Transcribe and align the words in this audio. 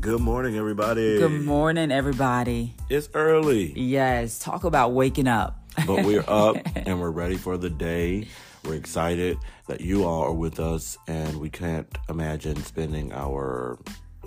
Good 0.00 0.20
morning, 0.20 0.56
everybody. 0.56 1.18
Good 1.18 1.44
morning, 1.44 1.90
everybody. 1.92 2.74
It's 2.88 3.08
early, 3.12 3.72
Yes, 3.78 4.38
talk 4.38 4.64
about 4.64 4.92
waking 4.92 5.28
up. 5.28 5.58
but 5.86 6.04
we're 6.04 6.24
up 6.26 6.56
and 6.74 7.00
we're 7.00 7.10
ready 7.10 7.36
for 7.36 7.58
the 7.58 7.68
day. 7.70 8.26
We're 8.64 8.74
excited 8.76 9.36
that 9.68 9.80
you 9.82 10.04
all 10.04 10.22
are 10.22 10.32
with 10.32 10.58
us, 10.58 10.96
and 11.06 11.38
we 11.38 11.50
can't 11.50 11.86
imagine 12.08 12.56
spending 12.64 13.12
our 13.12 13.78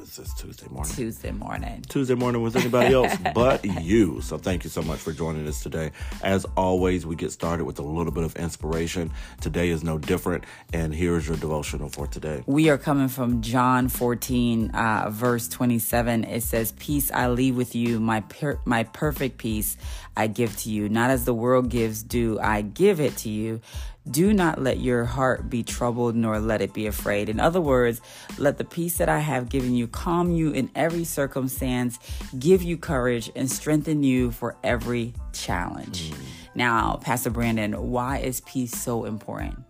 is 0.03 0.17
this 0.17 0.33
Tuesday 0.33 0.67
morning? 0.69 0.93
Tuesday 0.93 1.31
morning. 1.31 1.81
Tuesday 1.87 2.15
morning 2.15 2.41
with 2.41 2.57
anybody 2.57 2.93
else 2.93 3.15
but 3.33 3.63
you. 3.63 4.19
So 4.21 4.37
thank 4.37 4.65
you 4.65 4.69
so 4.69 4.81
much 4.81 4.99
for 4.99 5.13
joining 5.13 5.47
us 5.47 5.63
today. 5.63 5.91
As 6.21 6.45
always, 6.57 7.05
we 7.05 7.15
get 7.15 7.31
started 7.31 7.63
with 7.63 7.79
a 7.79 7.83
little 7.83 8.11
bit 8.11 8.25
of 8.25 8.35
inspiration. 8.35 9.11
Today 9.39 9.69
is 9.69 9.83
no 9.83 9.97
different, 9.97 10.43
and 10.73 10.93
here's 10.93 11.27
your 11.27 11.37
devotional 11.37 11.87
for 11.87 12.05
today. 12.05 12.43
We 12.45 12.69
are 12.69 12.77
coming 12.77 13.07
from 13.07 13.41
John 13.41 13.87
14, 13.87 14.71
uh, 14.71 15.09
verse 15.09 15.47
27. 15.47 16.25
It 16.25 16.43
says, 16.43 16.73
Peace 16.73 17.09
I 17.11 17.29
leave 17.29 17.55
with 17.55 17.73
you, 17.73 17.99
my, 18.01 18.21
per- 18.21 18.59
my 18.65 18.83
perfect 18.83 19.37
peace 19.37 19.77
I 20.17 20.27
give 20.27 20.57
to 20.57 20.69
you. 20.69 20.89
Not 20.89 21.11
as 21.11 21.23
the 21.23 21.33
world 21.33 21.69
gives, 21.69 22.03
do 22.03 22.39
I 22.39 22.61
give 22.61 22.99
it 22.99 23.15
to 23.17 23.29
you. 23.29 23.61
Do 24.09 24.33
not 24.33 24.61
let 24.61 24.79
your 24.79 25.05
heart 25.05 25.49
be 25.49 25.63
troubled, 25.63 26.15
nor 26.15 26.39
let 26.39 26.61
it 26.61 26.73
be 26.73 26.87
afraid. 26.87 27.29
In 27.29 27.39
other 27.39 27.61
words, 27.61 28.01
let 28.37 28.57
the 28.57 28.65
peace 28.65 28.97
that 28.97 29.07
I 29.07 29.19
have 29.19 29.47
given 29.47 29.75
you 29.75 29.87
calm 29.87 30.31
you 30.31 30.51
in 30.51 30.69
every 30.75 31.05
circumstance, 31.05 31.99
give 32.37 32.61
you 32.61 32.77
courage, 32.77 33.31
and 33.35 33.49
strengthen 33.49 34.03
you 34.03 34.31
for 34.31 34.57
every 34.63 35.13
challenge. 35.31 36.11
Mm. 36.11 36.17
Now, 36.55 36.99
Pastor 37.01 37.29
Brandon, 37.29 37.73
why 37.91 38.17
is 38.17 38.41
peace 38.41 38.71
so 38.71 39.05
important? 39.05 39.63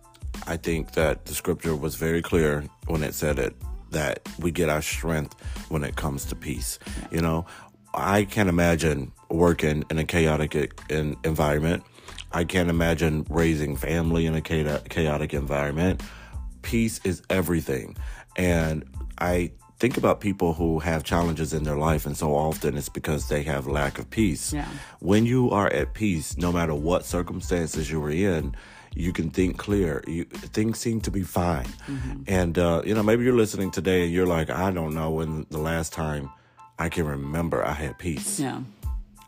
I 0.46 0.56
think 0.56 0.92
that 0.92 1.26
the 1.26 1.34
scripture 1.34 1.76
was 1.76 1.94
very 1.94 2.20
clear 2.20 2.64
when 2.86 3.02
it 3.02 3.14
said 3.14 3.38
it 3.38 3.54
that 3.90 4.28
we 4.40 4.50
get 4.50 4.68
our 4.68 4.82
strength 4.82 5.34
when 5.68 5.84
it 5.84 5.96
comes 5.96 6.24
to 6.26 6.34
peace. 6.34 6.78
You 7.10 7.20
know, 7.20 7.46
I 7.94 8.24
can't 8.24 8.48
imagine 8.48 9.12
working 9.30 9.84
in 9.90 9.98
a 9.98 10.04
chaotic 10.04 10.54
environment. 10.90 11.84
I 12.34 12.44
can't 12.44 12.68
imagine 12.68 13.24
raising 13.30 13.76
family 13.76 14.26
in 14.26 14.34
a 14.34 14.40
chaotic 14.42 15.32
environment. 15.34 16.02
Peace 16.62 17.00
is 17.04 17.22
everything. 17.30 17.96
And 18.36 18.84
I 19.18 19.52
think 19.78 19.96
about 19.96 20.20
people 20.20 20.52
who 20.52 20.80
have 20.80 21.04
challenges 21.04 21.52
in 21.52 21.62
their 21.62 21.76
life, 21.76 22.06
and 22.06 22.16
so 22.16 22.34
often 22.34 22.76
it's 22.76 22.88
because 22.88 23.28
they 23.28 23.44
have 23.44 23.68
lack 23.68 23.98
of 24.00 24.10
peace. 24.10 24.52
Yeah. 24.52 24.66
When 24.98 25.26
you 25.26 25.50
are 25.50 25.68
at 25.68 25.94
peace, 25.94 26.36
no 26.36 26.50
matter 26.50 26.74
what 26.74 27.04
circumstances 27.04 27.88
you 27.90 28.02
are 28.02 28.10
in, 28.10 28.56
you 28.96 29.12
can 29.12 29.30
think 29.30 29.56
clear. 29.56 30.02
You, 30.08 30.24
things 30.24 30.78
seem 30.80 31.00
to 31.02 31.10
be 31.12 31.22
fine. 31.22 31.66
And, 32.26 32.58
uh, 32.58 32.82
you 32.84 32.94
know, 32.94 33.02
maybe 33.04 33.24
you're 33.24 33.34
listening 33.36 33.70
today 33.70 34.04
and 34.04 34.12
you're 34.12 34.26
like, 34.26 34.50
I 34.50 34.70
don't 34.72 34.94
know 34.94 35.10
when 35.12 35.46
the 35.50 35.58
last 35.58 35.92
time 35.92 36.30
I 36.80 36.88
can 36.88 37.06
remember 37.06 37.64
I 37.64 37.72
had 37.74 37.98
peace 37.98 38.40
Yeah. 38.40 38.60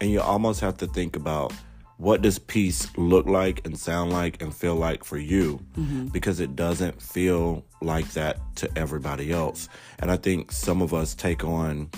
and 0.01 0.11
you 0.11 0.21
almost 0.21 0.61
have 0.61 0.77
to 0.79 0.87
think 0.89 1.15
about 1.17 1.53
what 1.99 2.23
does 2.23 2.39
peace 2.39 2.89
look 2.97 3.27
like 3.27 3.67
and 3.67 3.79
sound 3.79 4.13
like 4.13 4.43
and 4.43 4.55
feel 4.55 4.75
like 4.75 5.05
for 5.05 5.17
you? 5.17 5.61
Mm-hmm. 5.79 6.07
Because 6.09 6.41
it 6.41 6.55
doesn't 6.55 7.01
feel 7.01 7.65
like 7.81 8.11
that 8.13 8.39
to 8.57 8.71
everybody 8.77 9.33
else. 9.33 9.69
And 9.99 10.11
i 10.11 10.17
think 10.17 10.53
some 10.53 10.83
of 10.83 10.93
us 10.93 11.15
take 11.15 11.45
on 11.45 11.91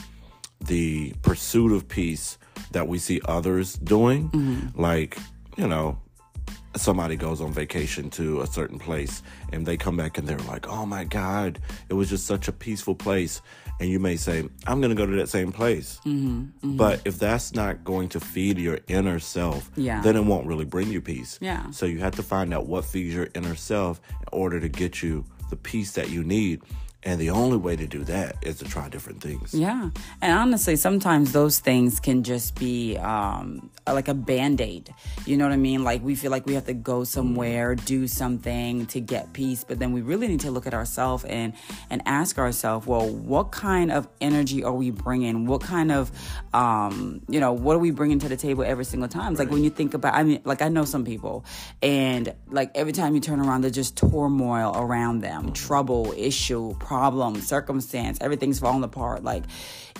the 0.60 1.12
pursuit 1.22 1.72
of 1.72 1.88
peace 1.88 2.36
that 2.72 2.88
we 2.88 2.98
see 2.98 3.20
others 3.24 3.74
doing. 3.74 4.30
Mm-hmm. 4.30 4.80
Like 4.80 5.18
you 5.56 5.66
know 5.66 5.98
somebody 6.76 7.16
goes 7.16 7.40
on 7.40 7.52
vacation 7.52 8.10
to 8.10 8.40
a 8.40 8.46
certain 8.46 8.78
place 8.78 9.22
and 9.52 9.66
they 9.66 9.76
come 9.76 9.96
back 9.96 10.18
and 10.18 10.28
they're 10.28 10.38
like, 10.38 10.68
oh 10.68 10.86
my 10.86 11.04
God, 11.04 11.58
it 11.88 11.94
was 11.94 12.08
just 12.08 12.26
such 12.26 12.48
a 12.48 12.52
peaceful 12.52 12.94
place. 12.94 13.40
And 13.80 13.88
you 13.88 14.00
may 14.00 14.16
say, 14.16 14.42
I'm 14.66 14.80
going 14.80 14.90
to 14.90 14.96
go 14.96 15.06
to 15.06 15.16
that 15.16 15.28
same 15.28 15.52
place. 15.52 16.00
Mm-hmm, 16.04 16.28
mm-hmm. 16.40 16.76
But 16.76 17.00
if 17.04 17.18
that's 17.18 17.54
not 17.54 17.84
going 17.84 18.08
to 18.10 18.20
feed 18.20 18.58
your 18.58 18.80
inner 18.88 19.20
self, 19.20 19.70
Yeah. 19.76 20.00
then 20.02 20.16
it 20.16 20.24
won't 20.24 20.46
really 20.46 20.64
bring 20.64 20.88
you 20.90 21.00
peace. 21.00 21.38
Yeah. 21.40 21.70
So 21.70 21.86
you 21.86 22.00
have 22.00 22.16
to 22.16 22.22
find 22.22 22.52
out 22.52 22.66
what 22.66 22.84
feeds 22.84 23.14
your 23.14 23.28
inner 23.34 23.54
self 23.54 24.00
in 24.20 24.26
order 24.32 24.58
to 24.58 24.68
get 24.68 25.00
you 25.02 25.24
the 25.50 25.56
peace 25.56 25.92
that 25.92 26.10
you 26.10 26.24
need. 26.24 26.60
And 27.04 27.20
the 27.20 27.30
only 27.30 27.56
way 27.56 27.76
to 27.76 27.86
do 27.86 28.02
that 28.04 28.36
is 28.42 28.58
to 28.58 28.64
try 28.64 28.88
different 28.88 29.20
things. 29.20 29.54
Yeah. 29.54 29.90
And 30.20 30.32
honestly, 30.32 30.74
sometimes 30.74 31.32
those 31.32 31.60
things 31.60 32.00
can 32.00 32.24
just 32.24 32.58
be 32.58 32.96
um, 32.96 33.70
like 33.86 34.08
a 34.08 34.14
band 34.14 34.60
aid. 34.60 34.92
You 35.24 35.36
know 35.36 35.44
what 35.44 35.52
I 35.52 35.58
mean? 35.58 35.84
Like 35.84 36.02
we 36.02 36.16
feel 36.16 36.32
like 36.32 36.44
we 36.46 36.54
have 36.54 36.66
to 36.66 36.74
go 36.74 37.04
somewhere, 37.04 37.76
do 37.76 38.08
something 38.08 38.86
to 38.86 39.00
get 39.00 39.32
peace, 39.32 39.62
but 39.62 39.78
then 39.78 39.92
we 39.92 40.00
really 40.00 40.26
need 40.26 40.40
to 40.40 40.50
look 40.50 40.66
at 40.66 40.74
ourselves 40.74 41.24
and 41.24 41.52
and 41.88 42.02
ask 42.04 42.36
ourselves, 42.36 42.86
well, 42.86 43.08
what 43.08 43.52
kind 43.52 43.92
of 43.92 44.08
energy 44.20 44.64
are 44.64 44.74
we 44.74 44.90
bringing? 44.90 45.46
What 45.46 45.60
kind 45.60 45.92
of, 45.92 46.10
um, 46.52 47.22
you 47.28 47.38
know, 47.38 47.52
what 47.52 47.76
are 47.76 47.80
we 47.80 47.92
bringing 47.92 48.18
to 48.18 48.28
the 48.28 48.36
table 48.36 48.64
every 48.64 48.84
single 48.84 49.08
time? 49.08 49.32
It's 49.32 49.38
like 49.38 49.50
when 49.50 49.62
you 49.62 49.70
think 49.70 49.94
about, 49.94 50.14
I 50.14 50.24
mean, 50.24 50.40
like 50.44 50.62
I 50.62 50.68
know 50.68 50.84
some 50.84 51.04
people, 51.04 51.44
and 51.80 52.34
like 52.48 52.72
every 52.76 52.92
time 52.92 53.14
you 53.14 53.20
turn 53.20 53.38
around, 53.38 53.60
there's 53.60 53.74
just 53.74 53.96
turmoil 53.96 54.72
around 54.74 55.20
them, 55.20 55.52
trouble, 55.52 56.12
issue, 56.16 56.74
problem, 56.88 57.38
circumstance, 57.42 58.16
everything's 58.22 58.58
falling 58.58 58.82
apart. 58.82 59.22
Like, 59.22 59.44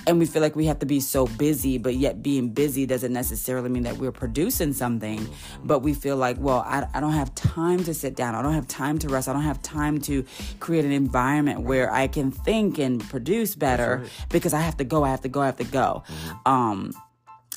and 0.07 0.19
we 0.19 0.25
feel 0.25 0.41
like 0.41 0.57
we 0.57 0.65
have 0.67 0.79
to 0.79 0.87
be 0.87 1.01
so 1.01 1.27
busy, 1.27 1.77
but 1.77 1.97
yet 1.97 2.23
being 2.23 2.49
busy 2.49 2.87
doesn't 2.87 3.13
necessarily 3.13 3.69
mean 3.69 3.83
that 3.83 3.99
we're 3.99 4.11
producing 4.11 4.73
something. 4.73 5.29
But 5.63 5.81
we 5.81 5.93
feel 5.93 6.17
like, 6.17 6.39
well, 6.41 6.61
I, 6.67 6.87
I 6.95 7.01
don't 7.01 7.13
have 7.13 7.35
time 7.35 7.85
to 7.85 7.93
sit 7.93 8.17
down. 8.17 8.35
I 8.35 8.41
don't 8.41 8.55
have 8.55 8.67
time 8.67 8.99
to 9.01 9.09
rest. 9.09 9.29
I 9.29 9.35
don't 9.35 9.43
have 9.43 9.61
time 9.61 10.01
to 10.03 10.25
create 10.61 10.87
an 10.87 10.93
environment 10.93 11.61
where 11.61 11.93
I 11.93 12.07
can 12.07 12.31
think 12.31 12.79
and 12.79 13.07
produce 13.11 13.55
better 13.55 14.07
because 14.31 14.55
I 14.55 14.61
have 14.61 14.79
to 14.79 14.85
go. 14.85 15.05
I 15.05 15.11
have 15.11 15.21
to 15.23 15.29
go. 15.29 15.43
I 15.43 15.47
have 15.47 15.59
to 15.59 15.65
go. 15.65 16.05
Um, 16.47 16.95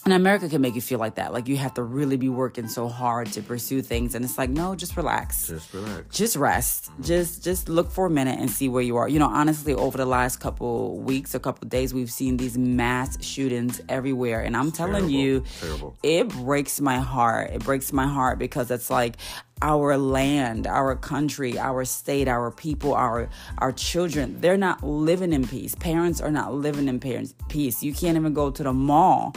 and 0.05 0.13
America 0.13 0.49
can 0.49 0.61
make 0.61 0.75
you 0.75 0.81
feel 0.81 0.99
like 0.99 1.15
that. 1.15 1.31
Like 1.33 1.47
you 1.47 1.57
have 1.57 1.73
to 1.75 1.83
really 1.83 2.17
be 2.17 2.29
working 2.29 2.67
so 2.67 2.87
hard 2.87 3.31
to 3.33 3.41
pursue 3.41 3.81
things. 3.81 4.15
And 4.15 4.25
it's 4.25 4.37
like, 4.37 4.49
no, 4.49 4.75
just 4.75 4.97
relax 4.97 5.47
Just 5.47 5.73
relax. 5.73 6.17
just 6.17 6.35
rest 6.35 6.91
mm-hmm. 6.91 7.03
just 7.03 7.43
just 7.43 7.69
look 7.69 7.91
for 7.91 8.05
a 8.05 8.09
minute 8.09 8.39
and 8.39 8.49
see 8.49 8.67
where 8.67 8.81
you 8.81 8.97
are 8.97 9.07
you 9.07 9.19
know 9.19 9.27
honestly 9.27 9.73
over 9.73 9.97
the 9.97 10.05
last 10.05 10.37
couple 10.37 10.97
weeks 10.99 11.33
a 11.35 11.39
couple 11.39 11.67
days 11.67 11.93
we've 11.93 12.11
seen 12.11 12.37
these 12.37 12.57
mass 12.57 13.23
shootings 13.23 13.81
everywhere 13.89 14.41
and 14.41 14.55
i'm 14.57 14.71
telling 14.71 15.07
terrible. 15.07 15.09
you 15.11 15.43
Terrible. 15.59 15.95
it 16.03 16.27
breaks 16.29 16.81
my 16.81 16.97
heart 16.99 17.51
it 17.51 17.63
breaks 17.63 17.93
my 17.93 18.07
heart 18.07 18.39
because 18.39 18.71
it's 18.71 18.89
like 18.89 19.17
our 19.61 19.97
land 19.97 20.67
our 20.67 20.95
country 20.95 21.57
our 21.59 21.85
state 21.85 22.27
our 22.27 22.51
people 22.51 22.93
our 22.93 23.29
our 23.59 23.71
children 23.71 24.39
they're 24.41 24.57
not 24.57 24.83
living 24.83 25.33
in 25.33 25.47
peace 25.47 25.75
parents 25.75 26.19
are 26.21 26.31
not 26.31 26.53
living 26.53 26.87
in 26.87 26.99
parents 26.99 27.33
peace 27.49 27.83
you 27.83 27.93
can't 27.93 28.17
even 28.17 28.33
go 28.33 28.49
to 28.49 28.63
the 28.63 28.73
mall 28.73 29.33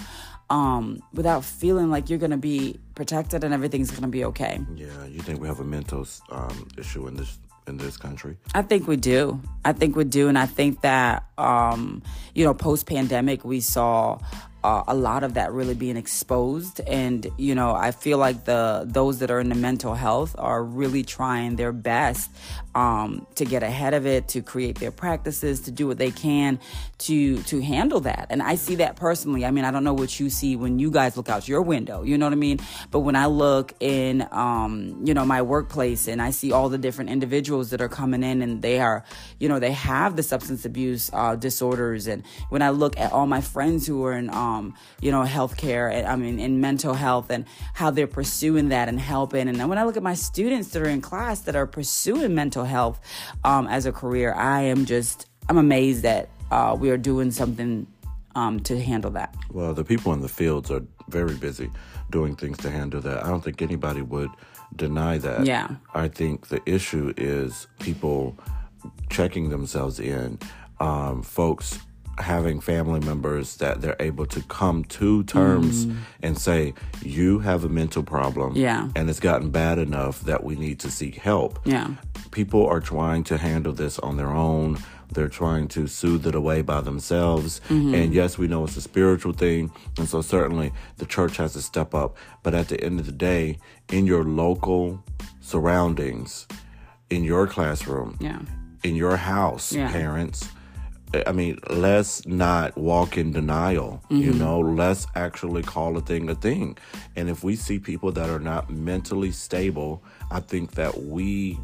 um, 0.50 1.02
without 1.12 1.44
feeling 1.44 1.90
like 1.90 2.08
you're 2.10 2.18
gonna 2.18 2.36
be 2.36 2.78
protected 2.94 3.44
and 3.44 3.52
everything's 3.54 3.90
gonna 3.90 4.08
be 4.08 4.24
okay 4.24 4.60
Yeah, 4.76 5.04
you 5.06 5.20
think 5.20 5.40
we 5.40 5.48
have 5.48 5.60
a 5.60 5.64
mental 5.64 6.06
um, 6.30 6.68
issue 6.78 7.06
in 7.08 7.16
this 7.16 7.38
in 7.66 7.78
this 7.78 7.96
country? 7.96 8.36
I 8.54 8.62
think 8.62 8.86
we 8.86 8.96
do. 8.96 9.40
I 9.64 9.72
think 9.72 9.96
we 9.96 10.04
do, 10.04 10.28
and 10.28 10.38
I 10.38 10.46
think 10.46 10.82
that 10.82 11.24
um, 11.38 12.02
you 12.34 12.44
know, 12.44 12.54
post 12.54 12.86
pandemic, 12.86 13.44
we 13.44 13.60
saw 13.60 14.18
uh, 14.64 14.82
a 14.88 14.94
lot 14.94 15.22
of 15.24 15.34
that 15.34 15.52
really 15.52 15.74
being 15.74 15.98
exposed, 15.98 16.80
and 16.86 17.26
you 17.36 17.54
know, 17.54 17.74
I 17.74 17.90
feel 17.90 18.16
like 18.16 18.44
the 18.44 18.84
those 18.86 19.18
that 19.18 19.30
are 19.30 19.38
in 19.38 19.50
the 19.50 19.54
mental 19.54 19.94
health 19.94 20.34
are 20.38 20.64
really 20.64 21.02
trying 21.02 21.56
their 21.56 21.70
best 21.72 22.30
um, 22.74 23.26
to 23.34 23.44
get 23.44 23.62
ahead 23.62 23.92
of 23.92 24.06
it, 24.06 24.28
to 24.28 24.40
create 24.40 24.78
their 24.78 24.90
practices, 24.90 25.60
to 25.60 25.70
do 25.70 25.86
what 25.86 25.98
they 25.98 26.10
can 26.10 26.58
to 27.04 27.42
to 27.42 27.60
handle 27.60 28.00
that. 28.00 28.28
And 28.30 28.42
I 28.42 28.54
see 28.54 28.76
that 28.76 28.96
personally. 28.96 29.44
I 29.44 29.50
mean, 29.50 29.64
I 29.66 29.70
don't 29.70 29.84
know 29.84 29.92
what 29.92 30.18
you 30.18 30.30
see 30.30 30.56
when 30.56 30.78
you 30.78 30.90
guys 30.90 31.16
look 31.16 31.28
out 31.28 31.46
your 31.46 31.60
window. 31.60 32.02
You 32.02 32.16
know 32.16 32.24
what 32.26 32.32
I 32.32 32.36
mean? 32.36 32.58
But 32.90 33.00
when 33.00 33.16
I 33.16 33.26
look 33.26 33.74
in, 33.80 34.26
um, 34.30 35.00
you 35.04 35.12
know, 35.12 35.26
my 35.26 35.42
workplace 35.42 36.08
and 36.08 36.22
I 36.22 36.30
see 36.30 36.52
all 36.52 36.70
the 36.70 36.78
different 36.78 37.10
individuals 37.10 37.70
that 37.70 37.82
are 37.82 37.88
coming 37.88 38.22
in 38.22 38.40
and 38.40 38.62
they 38.62 38.80
are, 38.80 39.04
you 39.38 39.48
know, 39.48 39.58
they 39.58 39.72
have 39.72 40.16
the 40.16 40.22
substance 40.22 40.64
abuse 40.64 41.10
uh, 41.12 41.36
disorders. 41.36 42.06
And 42.06 42.22
when 42.48 42.62
I 42.62 42.70
look 42.70 42.98
at 42.98 43.12
all 43.12 43.26
my 43.26 43.42
friends 43.42 43.86
who 43.86 44.02
are 44.06 44.14
in, 44.14 44.30
um, 44.30 44.53
you 45.00 45.10
know, 45.10 45.24
healthcare, 45.24 45.92
and 45.92 46.06
I 46.06 46.16
mean, 46.16 46.38
in 46.38 46.60
mental 46.60 46.94
health 46.94 47.30
and 47.30 47.44
how 47.74 47.90
they're 47.90 48.14
pursuing 48.20 48.68
that 48.70 48.88
and 48.88 48.98
helping. 48.98 49.48
And 49.48 49.56
then 49.58 49.68
when 49.68 49.78
I 49.78 49.84
look 49.84 49.96
at 49.96 50.02
my 50.02 50.14
students 50.14 50.68
that 50.70 50.82
are 50.82 50.88
in 50.88 51.00
class 51.00 51.40
that 51.46 51.56
are 51.56 51.66
pursuing 51.66 52.34
mental 52.34 52.64
health 52.64 53.00
um, 53.44 53.66
as 53.66 53.86
a 53.86 53.92
career, 53.92 54.34
I 54.34 54.62
am 54.62 54.84
just, 54.84 55.26
I'm 55.48 55.58
amazed 55.58 56.02
that 56.02 56.28
uh, 56.50 56.76
we 56.78 56.90
are 56.90 56.98
doing 56.98 57.30
something 57.30 57.86
um, 58.34 58.60
to 58.60 58.80
handle 58.80 59.10
that. 59.12 59.34
Well, 59.50 59.74
the 59.74 59.84
people 59.84 60.12
in 60.12 60.20
the 60.20 60.28
fields 60.28 60.70
are 60.70 60.82
very 61.08 61.36
busy 61.36 61.70
doing 62.10 62.36
things 62.36 62.58
to 62.58 62.70
handle 62.70 63.00
that. 63.00 63.24
I 63.24 63.28
don't 63.28 63.42
think 63.42 63.62
anybody 63.62 64.02
would 64.02 64.30
deny 64.76 65.18
that. 65.18 65.46
Yeah. 65.46 65.68
I 65.94 66.08
think 66.08 66.48
the 66.48 66.60
issue 66.66 67.14
is 67.16 67.66
people 67.78 68.36
checking 69.10 69.50
themselves 69.50 70.00
in, 70.00 70.38
um, 70.80 71.22
folks 71.22 71.78
having 72.18 72.60
family 72.60 73.00
members 73.00 73.56
that 73.56 73.80
they're 73.80 73.96
able 74.00 74.26
to 74.26 74.40
come 74.42 74.84
to 74.84 75.24
terms 75.24 75.86
mm. 75.86 75.96
and 76.22 76.38
say, 76.38 76.74
You 77.02 77.40
have 77.40 77.64
a 77.64 77.68
mental 77.68 78.02
problem. 78.02 78.54
Yeah. 78.56 78.88
And 78.96 79.10
it's 79.10 79.20
gotten 79.20 79.50
bad 79.50 79.78
enough 79.78 80.20
that 80.22 80.44
we 80.44 80.54
need 80.56 80.78
to 80.80 80.90
seek 80.90 81.16
help 81.16 81.58
Yeah. 81.64 81.94
people 82.30 82.66
are 82.66 82.80
trying 82.80 83.24
to 83.24 83.36
handle 83.38 83.72
this 83.72 83.98
on 83.98 84.16
their 84.16 84.30
own 84.30 84.78
They're 85.12 85.28
trying 85.28 85.68
to 85.68 85.86
soothe 85.86 86.26
it 86.26 86.34
away 86.34 86.62
by 86.62 86.80
themselves. 86.80 87.60
Mm-hmm. 87.68 87.94
And 87.94 88.14
yes, 88.14 88.36
we 88.38 88.48
know 88.48 88.64
it's 88.64 88.76
a 88.76 88.80
spiritual 88.80 89.32
thing. 89.32 89.70
And 89.98 90.08
so 90.08 90.22
certainly 90.22 90.72
the 90.96 91.06
church 91.06 91.36
has 91.36 91.52
to 91.52 91.62
step 91.62 91.94
up. 91.94 92.16
But 92.42 92.54
at 92.54 92.66
the 92.68 92.82
end 92.82 92.98
of 92.98 93.06
the 93.06 93.12
day, 93.12 93.58
in 93.92 94.06
your 94.06 94.24
local 94.24 95.04
surroundings, 95.40 96.46
in 97.10 97.22
your 97.22 97.46
classroom, 97.46 98.16
Yeah. 98.20 98.40
in 98.82 98.96
your 98.96 99.16
house, 99.16 99.72
Yeah. 99.72 99.90
parents. 99.92 100.48
I 101.26 101.32
mean, 101.32 101.58
let's 101.70 102.26
not 102.26 102.76
walk 102.76 103.16
in 103.16 103.32
denial. 103.32 104.02
You 104.10 104.30
Mm-hmm. 104.30 104.38
know, 104.38 104.58
let's 104.60 105.06
actually 105.14 105.62
call 105.62 105.96
a 105.96 106.00
thing 106.00 106.28
a 106.28 106.34
thing. 106.34 106.76
And 107.16 107.28
if 107.28 107.44
we 107.44 107.54
see 107.56 107.78
people 107.78 108.10
that 108.12 108.28
are 108.28 108.40
not 108.40 108.68
mentally 108.70 109.30
stable, 109.30 110.02
I 110.30 110.40
think 110.40 110.72
that 110.72 111.02
we 111.04 111.60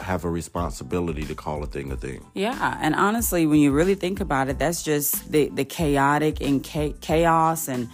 have 0.00 0.24
a 0.24 0.30
responsibility 0.30 1.22
to 1.24 1.34
call 1.34 1.62
a 1.62 1.66
thing 1.66 1.92
a 1.92 1.96
thing. 1.96 2.24
Yeah, 2.34 2.78
and 2.80 2.94
honestly, 2.94 3.46
when 3.46 3.60
you 3.60 3.70
really 3.70 3.94
think 3.94 4.20
about 4.20 4.48
it, 4.48 4.58
that's 4.58 4.82
just 4.82 5.30
the 5.30 5.48
the 5.50 5.64
chaotic 5.64 6.40
and 6.40 6.64
cha- 6.64 6.94
chaos 7.00 7.68
and 7.68 7.88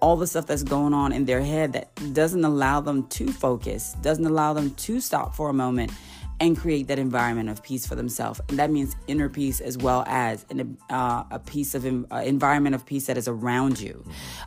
all 0.00 0.16
the 0.16 0.26
stuff 0.26 0.46
that's 0.46 0.64
going 0.64 0.92
on 0.92 1.12
in 1.12 1.24
their 1.26 1.40
head 1.42 1.72
that 1.74 1.88
doesn't 2.12 2.44
allow 2.44 2.80
them 2.80 3.06
to 3.08 3.30
focus, 3.30 3.94
doesn't 4.02 4.26
allow 4.26 4.52
them 4.52 4.70
to 4.74 5.00
stop 5.00 5.34
for 5.34 5.48
a 5.48 5.52
moment 5.52 5.92
and 6.42 6.58
create 6.58 6.88
that 6.88 6.98
environment 6.98 7.48
of 7.48 7.62
peace 7.62 7.86
for 7.86 7.94
themselves. 7.94 8.40
And 8.48 8.58
that 8.58 8.68
means 8.68 8.96
inner 9.06 9.28
peace 9.28 9.60
as 9.60 9.78
well 9.78 10.02
as 10.08 10.44
an, 10.50 10.76
uh, 10.90 11.22
a 11.30 11.38
piece 11.38 11.76
of 11.76 11.86
uh, 11.86 12.16
environment 12.16 12.74
of 12.74 12.84
peace 12.84 13.06
that 13.06 13.16
is 13.16 13.28
around 13.28 13.78
you. 13.78 14.04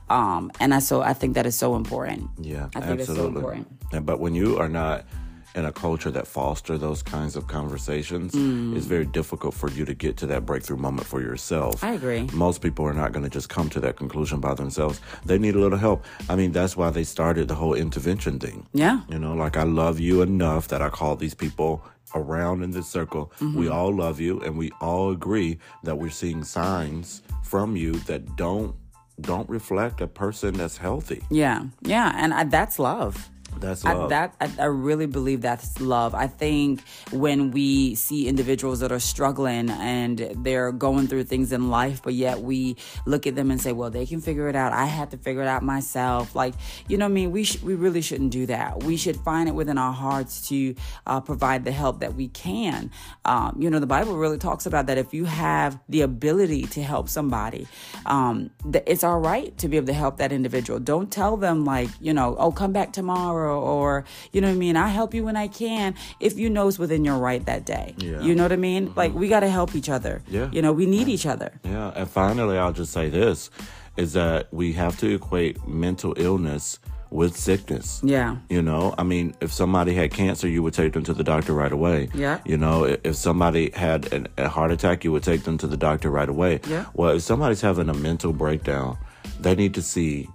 Um, 0.10 0.52
and 0.60 0.74
I 0.74 0.80
so 0.80 1.02
I 1.02 1.14
think 1.14 1.36
that 1.36 1.46
is 1.46 1.56
so 1.56 1.76
important. 1.76 2.30
Yeah, 2.42 2.68
I 2.76 2.82
think 2.82 3.00
it's 3.00 3.08
so 3.08 3.14
absolutely. 3.14 3.38
important. 3.38 4.06
But 4.06 4.20
when 4.20 4.36
you 4.36 4.60
are 4.60 4.68
not 4.68 5.06
in 5.56 5.66
a 5.66 5.72
culture 5.72 6.12
that 6.12 6.28
foster 6.28 6.78
those 6.78 7.02
kinds 7.02 7.36
of 7.36 7.48
conversations, 7.48 8.34
Mm. 8.34 8.76
it's 8.76 8.86
very 8.86 9.06
difficult 9.06 9.54
for 9.54 9.70
you 9.72 9.86
to 9.86 9.94
get 9.94 10.18
to 10.18 10.28
that 10.28 10.46
breakthrough 10.46 10.78
moment 10.78 11.08
for 11.08 11.22
yourself. 11.22 11.84
I 11.84 11.94
agree. 11.94 12.28
Most 12.34 12.62
people 12.62 12.86
are 12.86 12.94
not 12.94 13.14
going 13.14 13.24
to 13.24 13.30
just 13.30 13.48
come 13.50 13.70
to 13.70 13.80
that 13.80 13.96
conclusion 13.96 14.40
by 14.40 14.54
themselves. 14.54 15.00
They 15.26 15.38
need 15.38 15.56
a 15.56 15.60
little 15.60 15.78
help. 15.78 16.04
I 16.30 16.36
mean, 16.36 16.52
that's 16.52 16.76
why 16.76 16.90
they 16.90 17.04
started 17.06 17.48
the 17.48 17.56
whole 17.56 17.74
intervention 17.74 18.40
thing. 18.40 18.68
Yeah. 18.74 19.02
You 19.10 19.18
know, 19.20 19.34
like 19.34 19.56
I 19.58 19.64
love 19.64 20.00
you 20.00 20.22
enough 20.22 20.68
that 20.68 20.82
I 20.82 20.90
call 20.90 21.16
these 21.16 21.34
people 21.34 21.82
around 22.14 22.64
in 22.64 22.72
this 22.72 22.88
circle. 22.88 23.32
Mm-hmm. 23.40 23.60
We 23.60 23.68
all 23.70 23.94
love 23.94 24.20
you 24.20 24.42
and 24.42 24.58
we 24.58 24.72
all 24.82 25.12
agree 25.12 25.58
that 25.84 25.98
we're 25.98 26.10
seeing 26.22 26.44
signs 26.44 27.22
from 27.44 27.76
you 27.78 27.94
that 28.10 28.36
don't 28.36 28.76
don't 29.22 29.50
reflect 29.50 30.02
a 30.02 30.08
person 30.08 30.54
that's 30.56 30.76
healthy. 30.76 31.24
Yeah, 31.30 31.64
yeah, 31.82 32.12
and 32.18 32.34
I, 32.34 32.44
that's 32.44 32.80
love. 32.80 33.30
That's 33.58 33.86
I, 33.86 34.08
that 34.08 34.36
I, 34.42 34.52
I 34.60 34.66
really 34.66 35.06
believe 35.06 35.42
that's 35.42 35.80
love. 35.80 36.14
I 36.14 36.28
think 36.28 36.82
when 37.12 37.52
we 37.52 37.96
see 37.96 38.28
individuals 38.28 38.82
that 38.82 38.92
are 38.92 39.00
struggling 39.00 39.70
and 39.70 40.20
they're 40.38 40.72
going 40.72 41.08
through 41.08 41.24
things 41.26 41.52
in 41.52 41.70
life, 41.70 42.02
but 42.04 42.14
yet 42.14 42.42
we 42.42 42.76
look 43.06 43.28
at 43.28 43.36
them 43.36 43.52
and 43.52 43.62
say, 43.62 43.72
"Well, 43.72 43.90
they 43.90 44.06
can 44.06 44.22
figure 44.22 44.50
it 44.50 44.56
out. 44.56 44.74
I 44.74 44.86
had 44.86 45.12
to 45.12 45.18
figure 45.18 45.42
it 45.42 45.48
out 45.48 45.64
myself." 45.64 46.36
Like, 46.36 46.54
you 46.88 46.98
know, 46.98 47.06
what 47.06 47.12
I 47.12 47.14
mean, 47.14 47.32
we 47.32 47.44
sh- 47.44 47.62
we 47.62 47.76
really 47.76 48.02
shouldn't 48.02 48.32
do 48.32 48.46
that. 48.48 48.84
We 48.84 48.98
should 48.98 49.18
find 49.18 49.48
it 49.48 49.56
within 49.56 49.78
our 49.78 49.94
hearts 49.94 50.48
to 50.50 50.76
uh, 51.08 51.22
provide 51.22 51.64
the 51.64 51.72
help 51.72 52.02
that 52.02 52.16
we 52.16 52.28
can. 52.28 52.92
Um, 53.24 53.56
you 53.60 53.70
know, 53.70 53.80
the 53.80 53.88
Bible 53.88 54.18
really 54.18 54.38
talks 54.38 54.66
about 54.66 54.88
that. 54.88 54.98
If 54.98 55.14
you 55.14 55.26
have 55.26 55.80
the 55.88 56.02
ability 56.02 56.64
to 56.64 56.84
help 56.84 57.08
somebody, 57.10 57.68
um, 58.06 58.50
that 58.66 58.84
it's 58.86 59.04
all 59.04 59.20
right 59.20 59.58
to 59.60 59.70
be 59.70 59.78
able 59.78 59.88
to 59.88 59.94
help 59.94 60.18
that 60.18 60.32
individual. 60.32 60.80
Don't 60.80 61.12
tell 61.12 61.38
them 61.38 61.64
like, 61.64 61.90
you 62.02 62.14
know, 62.14 62.36
oh, 62.38 62.52
come 62.52 62.74
back 62.74 62.92
tomorrow 62.92 63.35
or 63.44 64.06
you 64.32 64.42
know 64.42 64.48
what 64.48 64.56
I 64.56 64.58
mean. 64.58 64.76
I 64.78 64.88
help 64.90 65.14
you 65.14 65.24
when 65.26 65.36
I 65.36 65.48
can. 65.48 65.96
If 66.20 66.38
you 66.38 66.50
know 66.50 66.68
it's 66.68 66.80
within 66.80 67.04
your 67.06 67.18
right 67.18 67.46
that 67.46 67.66
day, 67.66 67.96
Yeah. 67.98 68.22
you 68.22 68.36
know 68.36 68.44
what 68.44 68.52
I 68.52 68.56
mean. 68.58 68.88
Mm-hmm. 68.88 68.98
Like 69.00 69.14
we 69.14 69.28
got 69.28 69.42
to 69.42 69.50
help 69.50 69.76
each 69.76 69.90
other. 69.90 70.22
Yeah. 70.28 70.50
you 70.52 70.62
know, 70.62 70.72
we 70.74 70.86
need 70.86 71.08
each 71.08 71.26
other. 71.26 71.52
Yeah, 71.64 71.92
and 71.96 72.10
finally, 72.10 72.58
I'll 72.58 72.74
just 72.74 72.92
say 72.94 73.10
this: 73.10 73.50
is 73.98 74.14
that 74.14 74.48
we 74.54 74.74
have 74.74 74.98
to 75.00 75.14
equate 75.16 75.68
mental 75.68 76.14
illness 76.18 76.80
with 77.12 77.38
sickness. 77.38 78.02
Yeah. 78.04 78.38
You 78.50 78.62
know, 78.62 78.94
I 78.98 79.04
mean, 79.04 79.36
if 79.40 79.54
somebody 79.54 79.94
had 79.94 80.12
cancer, 80.12 80.50
you 80.50 80.62
would 80.64 80.74
take 80.74 80.92
them 80.94 81.04
to 81.04 81.14
the 81.14 81.24
doctor 81.24 81.54
right 81.54 81.72
away. 81.72 82.10
Yeah. 82.14 82.40
You 82.46 82.58
know, 82.58 82.84
if 82.84 83.16
somebody 83.16 83.72
had 83.74 84.12
an, 84.12 84.28
a 84.38 84.50
heart 84.50 84.72
attack, 84.72 85.06
you 85.06 85.12
would 85.14 85.24
take 85.24 85.44
them 85.44 85.58
to 85.60 85.68
the 85.68 85.78
doctor 85.78 86.10
right 86.10 86.28
away. 86.28 86.60
Yeah. 86.68 86.86
Well, 86.94 87.12
if 87.16 87.22
somebody's 87.22 87.62
having 87.62 87.88
a 87.88 87.94
mental 87.94 88.34
breakdown, 88.34 88.98
they 89.40 89.56
need 89.56 89.74
to 89.76 89.82
see 89.82 90.28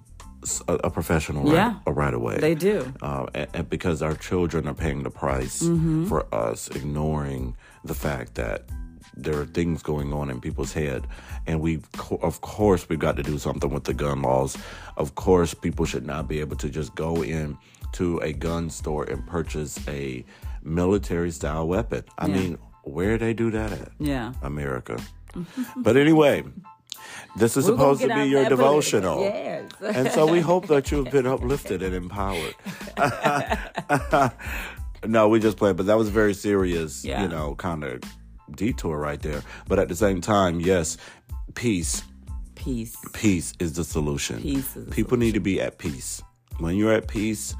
a, 0.68 0.74
a 0.84 0.90
professional 0.90 1.44
right, 1.44 1.54
Yeah. 1.54 1.74
uh, 1.86 1.92
right 1.92 2.14
away. 2.14 2.38
They 2.38 2.54
do. 2.54 2.92
Uh, 3.02 3.26
and, 3.34 3.48
and 3.54 3.68
because 3.70 4.02
our 4.02 4.14
children 4.14 4.66
are 4.68 4.74
paying 4.74 5.02
the 5.02 5.10
price 5.10 5.62
Mm-hmm. 5.62 6.06
for 6.06 6.26
us 6.34 6.68
ignoring 6.68 7.56
the 7.84 7.94
fact 7.94 8.34
that 8.36 8.64
there 9.16 9.38
are 9.40 9.46
things 9.46 9.82
going 9.82 10.12
on 10.12 10.30
in 10.30 10.40
people's 10.40 10.72
head 10.72 11.06
and 11.46 11.60
we 11.60 11.80
of 12.22 12.40
course 12.40 12.88
we've 12.88 13.00
got 13.00 13.16
to 13.16 13.22
do 13.22 13.38
something 13.38 13.70
with 13.70 13.84
the 13.84 13.92
gun 13.94 14.22
laws 14.22 14.56
of 14.96 15.14
course 15.14 15.52
people 15.52 15.84
should 15.84 16.06
not 16.06 16.28
be 16.28 16.38
able 16.40 16.56
to 16.56 16.68
just 16.70 16.94
go 16.94 17.22
in 17.22 17.56
to 17.92 18.18
a 18.18 18.32
gun 18.32 18.70
store 18.70 19.04
and 19.04 19.26
purchase 19.26 19.76
a 19.88 20.24
military 20.62 21.30
style 21.32 21.66
weapon 21.66 22.04
i 22.18 22.26
Yeah. 22.26 22.34
mean 22.36 22.58
where 22.84 23.18
they 23.18 23.34
do 23.34 23.50
that 23.50 23.72
at 23.72 23.88
Yeah. 23.98 24.32
america 24.42 24.96
but 25.76 25.96
anyway 25.96 26.44
this 27.36 27.56
is 27.56 27.64
We're 27.66 27.72
supposed 27.72 28.00
to 28.02 28.08
be 28.14 28.24
your 28.28 28.48
devotional 28.48 29.20
Yes. 29.22 29.70
and 29.82 30.10
so 30.10 30.26
we 30.26 30.40
hope 30.50 30.66
that 30.68 30.90
you've 30.90 31.10
been 31.10 31.26
uplifted 31.26 31.82
and 31.82 31.94
empowered. 31.94 32.54
no, 35.06 35.28
we 35.28 35.40
just 35.40 35.56
played, 35.56 35.76
but 35.76 35.86
that 35.86 35.96
was 35.96 36.08
very 36.08 36.34
serious, 36.34 37.04
Yeah. 37.04 37.22
you 37.22 37.28
know, 37.28 37.54
kind 37.56 37.84
of 37.84 38.00
detour 38.54 38.98
right 38.98 39.20
there. 39.20 39.42
But 39.68 39.78
at 39.78 39.88
the 39.88 39.96
same 39.96 40.20
time, 40.20 40.60
yes, 40.60 40.96
peace, 41.54 42.02
Peace. 42.54 42.96
peace 43.12 43.52
is 43.58 43.72
the 43.74 43.84
solution. 43.84 44.40
Peace 44.42 44.72
the 44.74 44.82
People 44.90 45.16
need 45.16 45.34
to 45.34 45.40
be 45.40 45.60
at 45.60 45.78
peace. 45.78 46.22
When 46.58 46.76
you're 46.76 46.92
at 46.92 47.08
peace, 47.08 47.54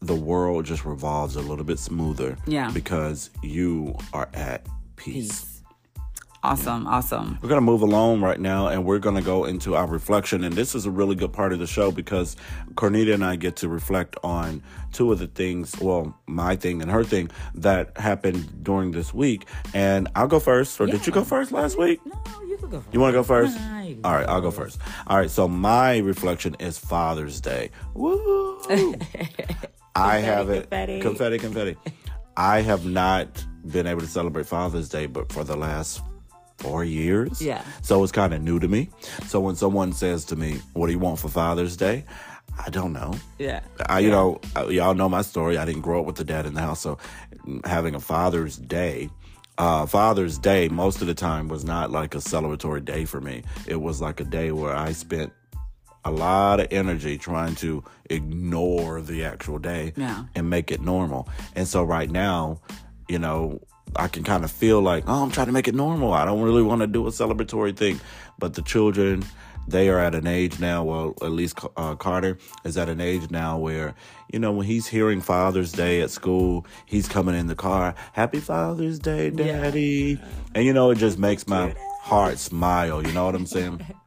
the 0.00 0.14
world 0.14 0.64
just 0.64 0.84
revolves 0.84 1.34
a 1.36 1.40
little 1.40 1.64
bit 1.64 1.78
smoother. 1.78 2.36
Yeah. 2.46 2.70
Because 2.72 3.30
you 3.42 3.96
are 4.12 4.28
at 4.34 4.66
peace. 4.96 5.40
Peace. 5.42 5.51
Awesome. 6.44 6.88
Awesome. 6.88 7.38
We're 7.40 7.48
going 7.48 7.60
to 7.60 7.64
move 7.64 7.82
along 7.82 8.20
right 8.20 8.40
now 8.40 8.66
and 8.66 8.84
we're 8.84 8.98
going 8.98 9.14
to 9.14 9.22
go 9.22 9.44
into 9.44 9.76
our 9.76 9.86
reflection. 9.86 10.42
And 10.42 10.54
this 10.54 10.74
is 10.74 10.86
a 10.86 10.90
really 10.90 11.14
good 11.14 11.32
part 11.32 11.52
of 11.52 11.60
the 11.60 11.68
show 11.68 11.92
because 11.92 12.36
Cornita 12.74 13.14
and 13.14 13.24
I 13.24 13.36
get 13.36 13.54
to 13.56 13.68
reflect 13.68 14.16
on 14.24 14.60
two 14.92 15.12
of 15.12 15.20
the 15.20 15.28
things, 15.28 15.78
well, 15.80 16.18
my 16.26 16.56
thing 16.56 16.82
and 16.82 16.90
her 16.90 17.04
thing 17.04 17.30
that 17.54 17.96
happened 17.96 18.64
during 18.64 18.90
this 18.90 19.14
week. 19.14 19.46
And 19.72 20.08
I'll 20.16 20.26
go 20.26 20.40
first. 20.40 20.80
Or 20.80 20.86
did 20.86 21.06
you 21.06 21.12
go 21.12 21.22
first 21.22 21.52
last 21.52 21.78
week? 21.78 22.00
No, 22.04 22.20
you 22.48 22.56
can 22.58 22.70
go 22.70 22.80
first. 22.80 22.92
You 22.92 22.98
want 22.98 23.12
to 23.12 23.18
go 23.18 23.22
first? 23.22 23.56
All 24.02 24.12
right, 24.12 24.28
I'll 24.28 24.40
go 24.40 24.50
first. 24.50 24.80
All 25.06 25.18
right, 25.18 25.30
so 25.30 25.46
my 25.46 25.98
reflection 25.98 26.56
is 26.58 26.76
Father's 26.76 27.40
Day. 27.40 27.70
Woo! 27.94 28.60
I 29.94 30.18
have 30.18 30.50
it. 30.50 30.62
confetti. 30.70 31.00
confetti, 31.00 31.38
confetti. 31.38 31.76
I 32.36 32.62
have 32.62 32.84
not 32.84 33.44
been 33.66 33.86
able 33.86 34.00
to 34.00 34.06
celebrate 34.08 34.46
Father's 34.46 34.88
Day, 34.88 35.06
but 35.06 35.30
for 35.30 35.44
the 35.44 35.56
last 35.56 36.00
four 36.62 36.84
years. 36.84 37.42
Yeah. 37.42 37.62
So 37.82 38.02
it's 38.02 38.12
kind 38.12 38.32
of 38.32 38.40
new 38.42 38.58
to 38.60 38.68
me. 38.68 38.88
So 39.26 39.40
when 39.40 39.56
someone 39.56 39.92
says 39.92 40.24
to 40.26 40.36
me, 40.36 40.60
"What 40.74 40.86
do 40.86 40.92
you 40.92 40.98
want 40.98 41.18
for 41.18 41.28
Father's 41.28 41.76
Day?" 41.76 42.04
I 42.66 42.68
don't 42.70 42.92
know. 42.92 43.14
Yeah. 43.38 43.60
I, 43.86 44.00
you 44.00 44.10
know, 44.10 44.38
uh, 44.56 44.66
y'all 44.68 44.94
know 44.94 45.08
my 45.08 45.22
story. 45.22 45.56
I 45.56 45.64
didn't 45.64 45.80
grow 45.80 46.00
up 46.00 46.06
with 46.06 46.20
a 46.20 46.24
dad 46.24 46.44
in 46.46 46.52
the 46.54 46.60
house, 46.60 46.80
so 46.80 46.98
having 47.64 47.94
a 47.94 48.00
Father's 48.00 48.56
Day, 48.58 49.08
uh, 49.56 49.86
Father's 49.86 50.36
Day, 50.38 50.68
most 50.68 51.00
of 51.00 51.06
the 51.06 51.14
time 51.14 51.48
was 51.48 51.64
not 51.64 51.90
like 51.90 52.14
a 52.14 52.18
celebratory 52.18 52.84
day 52.84 53.06
for 53.06 53.20
me. 53.22 53.42
It 53.66 53.80
was 53.80 54.00
like 54.02 54.20
a 54.20 54.24
day 54.24 54.52
where 54.52 54.76
I 54.76 54.92
spent 54.92 55.32
a 56.04 56.10
lot 56.10 56.60
of 56.60 56.66
energy 56.70 57.16
trying 57.16 57.54
to 57.56 57.82
ignore 58.10 59.00
the 59.00 59.24
actual 59.24 59.58
day 59.58 59.92
Yeah. 59.96 60.24
and 60.34 60.50
make 60.50 60.70
it 60.70 60.80
normal. 60.80 61.28
And 61.56 61.66
so 61.66 61.82
right 61.84 62.10
now, 62.10 62.60
you 63.08 63.18
know, 63.18 63.60
I 63.96 64.08
can 64.08 64.24
kind 64.24 64.44
of 64.44 64.50
feel 64.50 64.80
like, 64.80 65.04
oh, 65.06 65.22
I'm 65.22 65.30
trying 65.30 65.46
to 65.46 65.52
make 65.52 65.68
it 65.68 65.74
normal. 65.74 66.12
I 66.12 66.24
don't 66.24 66.42
really 66.42 66.62
want 66.62 66.80
to 66.80 66.86
do 66.86 67.06
a 67.06 67.10
celebratory 67.10 67.76
thing. 67.76 68.00
But 68.38 68.54
the 68.54 68.62
children, 68.62 69.24
they 69.68 69.88
are 69.88 69.98
at 69.98 70.14
an 70.14 70.26
age 70.26 70.58
now, 70.58 70.82
well, 70.84 71.14
at 71.22 71.30
least 71.30 71.58
uh, 71.76 71.94
Carter 71.94 72.38
is 72.64 72.76
at 72.76 72.88
an 72.88 73.00
age 73.00 73.30
now 73.30 73.58
where, 73.58 73.94
you 74.32 74.38
know, 74.38 74.52
when 74.52 74.66
he's 74.66 74.86
hearing 74.88 75.20
Father's 75.20 75.72
Day 75.72 76.00
at 76.00 76.10
school, 76.10 76.66
he's 76.86 77.08
coming 77.08 77.34
in 77.34 77.46
the 77.46 77.54
car, 77.54 77.94
Happy 78.12 78.40
Father's 78.40 78.98
Day, 78.98 79.30
Daddy. 79.30 80.18
And, 80.54 80.64
you 80.64 80.72
know, 80.72 80.90
it 80.90 80.98
just 80.98 81.18
makes 81.18 81.46
my 81.46 81.74
heart 82.00 82.38
smile. 82.38 83.06
You 83.06 83.12
know 83.12 83.24
what 83.24 83.34
I'm 83.34 83.46
saying? 83.46 83.86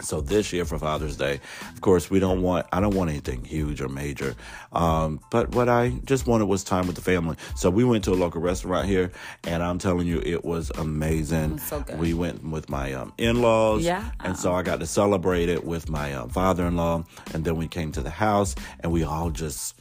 So 0.00 0.20
this 0.20 0.52
year 0.52 0.64
for 0.64 0.78
Father's 0.78 1.16
Day, 1.16 1.40
of 1.72 1.80
course, 1.80 2.10
we 2.10 2.20
don't 2.20 2.42
want, 2.42 2.66
I 2.70 2.80
don't 2.80 2.94
want 2.94 3.08
anything 3.10 3.44
huge 3.44 3.80
or 3.80 3.88
major. 3.88 4.34
Um, 4.72 5.20
but 5.30 5.54
what 5.54 5.68
I 5.68 5.98
just 6.04 6.26
wanted 6.26 6.46
was 6.46 6.62
time 6.64 6.86
with 6.86 6.96
the 6.96 7.02
family. 7.02 7.36
So 7.54 7.70
we 7.70 7.82
went 7.82 8.04
to 8.04 8.12
a 8.12 8.14
local 8.14 8.40
restaurant 8.42 8.86
here 8.86 9.10
and 9.44 9.62
I'm 9.62 9.78
telling 9.78 10.06
you, 10.06 10.20
it 10.24 10.44
was 10.44 10.70
amazing. 10.76 11.58
so 11.58 11.80
good. 11.80 11.98
We 11.98 12.12
went 12.12 12.44
with 12.44 12.68
my 12.68 12.92
um, 12.92 13.14
in-laws. 13.16 13.84
Yeah. 13.84 14.10
And 14.20 14.36
so 14.36 14.54
I 14.54 14.62
got 14.62 14.80
to 14.80 14.86
celebrate 14.86 15.48
it 15.48 15.64
with 15.64 15.88
my 15.88 16.12
uh, 16.12 16.28
father-in-law. 16.28 17.04
And 17.32 17.44
then 17.44 17.56
we 17.56 17.66
came 17.66 17.90
to 17.92 18.02
the 18.02 18.10
house 18.10 18.54
and 18.80 18.92
we 18.92 19.02
all 19.02 19.30
just 19.30 19.74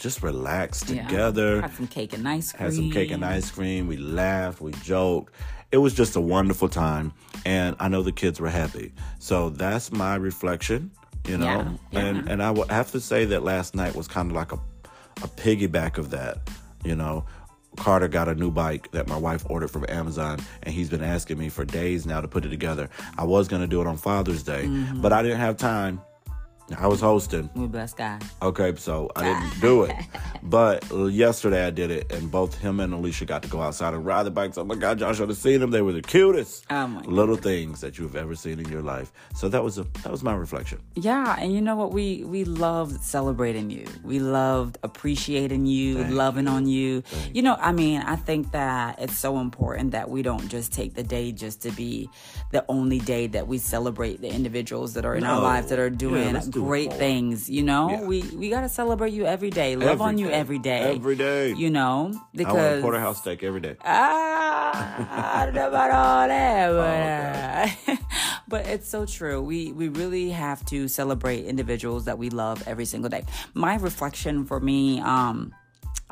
just 0.00 0.22
relaxed 0.22 0.88
Yeah. 0.90 1.06
together. 1.06 1.60
Had 1.60 1.74
some 1.74 1.86
cake 1.86 2.12
and 2.12 2.26
ice 2.28 2.52
cream. 2.52 2.64
Had 2.64 2.74
some 2.74 2.90
cake 2.90 3.10
and 3.12 3.24
ice 3.24 3.50
cream. 3.50 3.86
We 3.86 3.96
laughed, 3.96 4.60
we 4.60 4.72
joked. 4.82 5.32
It 5.70 5.76
was 5.78 5.94
just 5.94 6.16
a 6.16 6.20
wonderful 6.20 6.68
time, 6.68 7.12
and 7.46 7.76
I 7.78 7.86
know 7.88 8.02
the 8.02 8.10
kids 8.10 8.40
were 8.40 8.50
happy. 8.50 8.92
So 9.20 9.50
that's 9.50 9.92
my 9.92 10.16
reflection, 10.16 10.90
you 11.28 11.38
know. 11.38 11.46
Yeah, 11.46 11.72
yeah. 11.92 12.00
And 12.00 12.28
and 12.28 12.42
I 12.42 12.50
would 12.50 12.70
have 12.70 12.90
to 12.92 13.00
say 13.00 13.24
that 13.26 13.44
last 13.44 13.76
night 13.76 13.94
was 13.94 14.08
kind 14.08 14.30
of 14.30 14.36
like 14.36 14.50
a 14.52 14.58
a 15.22 15.28
piggyback 15.28 15.98
of 15.98 16.10
that, 16.10 16.38
you 16.84 16.96
know. 16.96 17.24
Carter 17.76 18.08
got 18.08 18.26
a 18.28 18.34
new 18.34 18.50
bike 18.50 18.90
that 18.90 19.06
my 19.06 19.16
wife 19.16 19.44
ordered 19.48 19.68
from 19.70 19.86
Amazon, 19.88 20.40
and 20.64 20.74
he's 20.74 20.88
been 20.90 21.04
asking 21.04 21.38
me 21.38 21.48
for 21.48 21.64
days 21.64 22.04
now 22.04 22.20
to 22.20 22.26
put 22.26 22.44
it 22.44 22.48
together. 22.48 22.88
I 23.16 23.22
was 23.24 23.46
gonna 23.46 23.68
do 23.68 23.80
it 23.80 23.86
on 23.86 23.96
Father's 23.96 24.42
Day, 24.42 24.64
Mm-hmm. 24.64 25.00
but 25.02 25.12
I 25.12 25.22
didn't 25.22 25.38
have 25.38 25.56
time. 25.56 26.00
I 26.78 26.86
was 26.86 27.00
hosting. 27.00 27.50
We 27.54 27.66
blessed 27.66 27.96
God. 27.96 28.22
Okay, 28.42 28.74
so 28.76 29.10
I 29.16 29.24
didn't 29.24 29.60
do 29.60 29.84
it. 29.84 29.96
But 30.42 30.90
uh, 30.90 31.04
yesterday 31.04 31.66
I 31.66 31.70
did 31.70 31.90
it, 31.90 32.10
and 32.10 32.30
both 32.30 32.56
him 32.56 32.80
and 32.80 32.94
Alicia 32.94 33.26
got 33.26 33.42
to 33.42 33.48
go 33.48 33.60
outside 33.60 33.92
and 33.92 34.06
ride 34.06 34.22
the 34.22 34.30
bikes. 34.30 34.56
Oh 34.56 34.64
my 34.64 34.74
God, 34.74 34.98
y'all 34.98 35.12
should 35.12 35.28
have 35.28 35.36
seen 35.36 35.60
them. 35.60 35.70
They 35.70 35.82
were 35.82 35.92
the 35.92 36.00
cutest 36.00 36.64
Oh 36.70 37.02
little 37.04 37.36
things 37.36 37.82
that 37.82 37.98
you've 37.98 38.16
ever 38.16 38.34
seen 38.34 38.58
in 38.58 38.66
your 38.70 38.80
life. 38.80 39.12
So 39.34 39.50
that 39.50 39.62
was 39.62 39.76
a 39.76 39.84
that 40.02 40.10
was 40.10 40.22
my 40.22 40.34
reflection. 40.34 40.80
Yeah, 40.94 41.36
and 41.38 41.52
you 41.52 41.60
know 41.60 41.76
what? 41.76 41.92
We 41.92 42.24
we 42.24 42.44
loved 42.44 43.02
celebrating 43.02 43.70
you. 43.70 43.86
We 44.02 44.18
loved 44.18 44.78
appreciating 44.82 45.66
you, 45.66 46.04
loving 46.04 46.48
on 46.48 46.66
you. 46.66 47.02
You 47.34 47.42
know, 47.42 47.56
I 47.60 47.72
mean, 47.72 48.00
I 48.00 48.16
think 48.16 48.52
that 48.52 48.98
it's 48.98 49.18
so 49.18 49.40
important 49.40 49.90
that 49.92 50.08
we 50.08 50.22
don't 50.22 50.48
just 50.48 50.72
take 50.72 50.94
the 50.94 51.02
day 51.02 51.32
just 51.32 51.60
to 51.62 51.70
be 51.70 52.08
the 52.50 52.64
only 52.68 52.98
day 52.98 53.26
that 53.26 53.46
we 53.46 53.58
celebrate 53.58 54.22
the 54.22 54.30
individuals 54.30 54.94
that 54.94 55.04
are 55.04 55.14
in 55.14 55.24
our 55.24 55.40
lives 55.40 55.68
that 55.68 55.78
are 55.78 55.90
doing 55.90 56.34
do 56.50 56.59
great 56.64 56.92
things. 56.92 57.48
You 57.50 57.62
know, 57.62 57.90
Yeah. 57.90 58.02
we 58.04 58.22
we 58.36 58.50
gotta 58.50 58.68
celebrate 58.68 59.12
you 59.12 59.24
every 59.26 59.50
day. 59.50 59.76
Love 59.76 59.88
Every 60.00 60.04
on 60.06 60.18
you 60.18 60.28
day. 60.28 60.32
every 60.34 60.58
day. 60.58 60.94
Every 60.96 61.16
day. 61.16 61.52
You 61.54 61.70
know, 61.70 61.90
I 61.90 62.12
want 62.12 62.16
a 62.16 62.36
because 62.36 62.82
porterhouse 62.82 63.18
steak 63.18 63.42
every 63.42 63.60
day. 63.60 63.76
Ah, 63.84 65.40
I 65.40 65.46
don't 65.46 65.54
know 65.54 65.68
about 65.68 65.90
all 65.90 66.28
that, 66.28 66.70
but, 67.86 67.92
uh, 67.92 67.96
but 68.48 68.66
it's 68.66 68.88
so 68.88 69.06
true. 69.06 69.42
We 69.42 69.72
we 69.72 69.88
really 69.88 70.30
have 70.30 70.64
to 70.66 70.88
celebrate 70.88 71.44
individuals 71.46 72.04
that 72.06 72.18
we 72.18 72.30
love 72.30 72.62
every 72.66 72.84
single 72.84 73.10
day. 73.10 73.24
My 73.54 73.76
reflection 73.76 74.44
for 74.44 74.60
me, 74.60 75.00
um, 75.00 75.52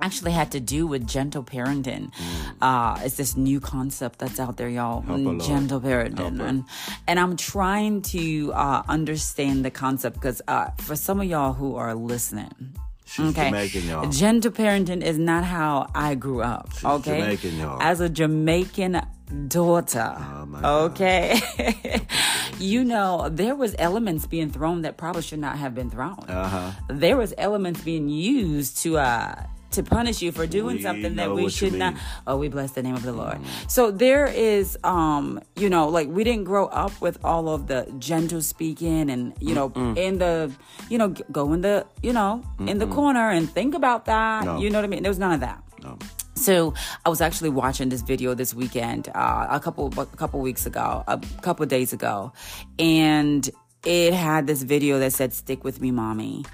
actually 0.00 0.32
had 0.32 0.52
to 0.52 0.60
do 0.60 0.86
with 0.86 1.06
gentle 1.06 1.42
parenting. 1.42 2.12
Uh, 2.60 3.00
it's 3.02 3.16
this 3.16 3.36
new 3.36 3.60
concept 3.60 4.18
that's 4.18 4.40
out 4.40 4.56
there, 4.56 4.68
y'all. 4.68 5.02
Mm. 5.02 5.24
Lord. 5.24 5.40
gentle 5.40 5.80
parenting, 5.80 6.40
and 6.40 6.64
and 7.06 7.20
I'm 7.20 7.36
trying 7.36 8.02
to 8.02 8.52
uh, 8.52 8.82
understand 8.88 9.64
the 9.64 9.70
concept 9.70 10.16
because 10.16 10.42
uh, 10.48 10.70
for 10.78 10.96
some 10.96 11.20
of 11.20 11.26
y'all 11.26 11.52
who 11.52 11.76
are 11.76 11.94
listening. 11.94 12.74
She's 13.04 13.32
Jamaican, 13.32 13.86
y'all. 13.86 14.10
Gentle 14.10 14.50
parenting 14.50 15.02
is 15.02 15.16
not 15.16 15.42
how 15.42 15.88
I 15.94 16.14
grew 16.14 16.42
up. 16.42 16.68
okay, 16.84 17.20
Jamaican, 17.20 17.56
y'all. 17.56 17.80
As 17.80 18.00
a 18.00 18.08
Jamaican 18.10 19.00
daughter. 19.48 20.14
Oh, 20.62 20.84
okay, 20.86 21.40
you 22.58 22.84
know 22.84 23.28
there 23.30 23.54
was 23.54 23.74
elements 23.78 24.26
being 24.26 24.50
thrown 24.50 24.82
that 24.82 24.96
probably 24.96 25.22
should 25.22 25.38
not 25.38 25.58
have 25.58 25.74
been 25.74 25.90
thrown. 25.90 26.18
Uh-huh. 26.28 26.72
There 26.88 27.16
was 27.16 27.32
elements 27.38 27.80
being 27.80 28.08
used 28.08 28.78
to 28.82 28.98
uh 28.98 29.42
to 29.78 29.82
punish 29.82 30.20
you 30.20 30.30
for 30.32 30.46
doing 30.46 30.76
We 30.76 30.82
something 30.82 31.16
that 31.16 31.32
we 31.32 31.48
should 31.48 31.74
not. 31.74 31.94
Oh, 32.26 32.36
we 32.36 32.48
bless 32.48 32.72
the 32.72 32.82
name 32.82 32.94
of 32.94 33.02
the 33.02 33.12
Lord. 33.12 33.38
So 33.68 33.90
there 33.90 34.26
is, 34.26 34.76
um, 34.84 35.40
you 35.56 35.70
know, 35.70 35.88
like 35.88 36.08
we 36.08 36.24
didn't 36.24 36.44
grow 36.44 36.66
up 36.66 36.92
with 37.00 37.16
all 37.24 37.48
of 37.48 37.66
the 37.66 37.92
gentle 37.98 38.42
speaking 38.42 39.10
and, 39.10 39.34
you 39.40 39.54
know, 39.54 39.72
in 39.96 40.18
the, 40.18 40.52
you 40.90 40.98
know, 40.98 41.08
go 41.32 41.52
in 41.52 41.62
the, 41.62 41.86
you 42.02 42.12
know, 42.12 42.42
in 42.60 42.78
the 42.78 42.86
corner 42.86 43.30
and 43.30 43.50
think 43.50 43.74
about 43.74 44.04
that. 44.06 44.44
No. 44.44 44.58
You 44.58 44.70
know 44.70 44.78
what 44.78 44.84
I 44.84 44.88
mean? 44.88 45.02
There 45.02 45.10
was 45.10 45.18
none 45.18 45.32
of 45.32 45.40
that. 45.40 45.62
No. 45.82 45.98
So 46.34 46.74
I 47.04 47.08
was 47.08 47.20
actually 47.20 47.50
watching 47.50 47.88
this 47.88 48.02
video 48.02 48.34
this 48.34 48.54
weekend, 48.54 49.08
uh, 49.14 49.46
a 49.50 49.60
couple 49.60 49.92
a 49.98 50.06
couple 50.06 50.40
weeks 50.40 50.66
ago, 50.66 51.02
a 51.08 51.20
couple 51.42 51.66
days 51.66 51.92
ago, 51.92 52.32
and 52.78 53.48
it 53.84 54.12
had 54.12 54.46
this 54.46 54.62
video 54.62 54.98
that 54.98 55.12
said 55.12 55.32
"Stick 55.32 55.64
with 55.64 55.80
me, 55.80 55.90
mommy," 55.90 56.44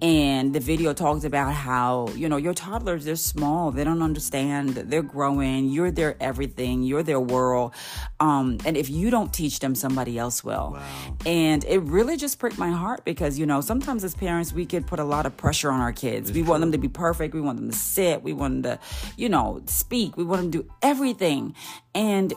and 0.00 0.54
the 0.54 0.60
video 0.60 0.92
talked 0.92 1.24
about 1.24 1.52
how 1.52 2.08
you 2.14 2.28
know 2.28 2.36
your 2.36 2.54
toddlers 2.54 3.04
they're 3.04 3.16
small, 3.16 3.70
they 3.70 3.84
don't 3.84 4.02
understand, 4.02 4.70
they're 4.70 5.02
growing, 5.02 5.68
you're 5.68 5.90
their 5.90 6.16
everything, 6.20 6.82
you're 6.82 7.02
their 7.02 7.20
world, 7.20 7.74
um, 8.18 8.58
and 8.64 8.76
if 8.76 8.88
you 8.88 9.10
don't 9.10 9.32
teach 9.32 9.60
them, 9.60 9.74
somebody 9.74 10.18
else 10.18 10.42
will. 10.42 10.78
And 11.26 11.64
it 11.64 11.78
really 11.80 12.16
just 12.16 12.38
pricked 12.38 12.58
my 12.58 12.70
heart 12.70 13.04
because 13.04 13.38
you 13.38 13.46
know 13.46 13.60
sometimes 13.60 14.04
as 14.04 14.14
parents 14.14 14.52
we 14.52 14.66
could 14.66 14.86
put 14.86 14.98
a 14.98 15.04
lot 15.04 15.26
of 15.26 15.36
pressure 15.36 15.70
on 15.70 15.80
our 15.80 15.92
kids. 15.92 16.32
we 16.32 16.42
want 16.42 16.60
them 16.60 16.72
to 16.72 16.78
be 16.78 16.88
perfect. 16.88 17.34
We 17.34 17.40
want 17.40 17.58
them 17.58 17.70
to 17.70 17.76
sit. 17.76 18.22
We 18.22 18.32
want 18.32 18.62
them 18.62 18.78
to, 18.78 18.84
you 19.16 19.28
know, 19.28 19.62
speak. 19.66 20.16
We 20.16 20.24
want 20.24 20.42
them 20.42 20.52
to 20.52 20.62
do 20.62 20.70
everything. 20.82 21.54
And 21.94 22.32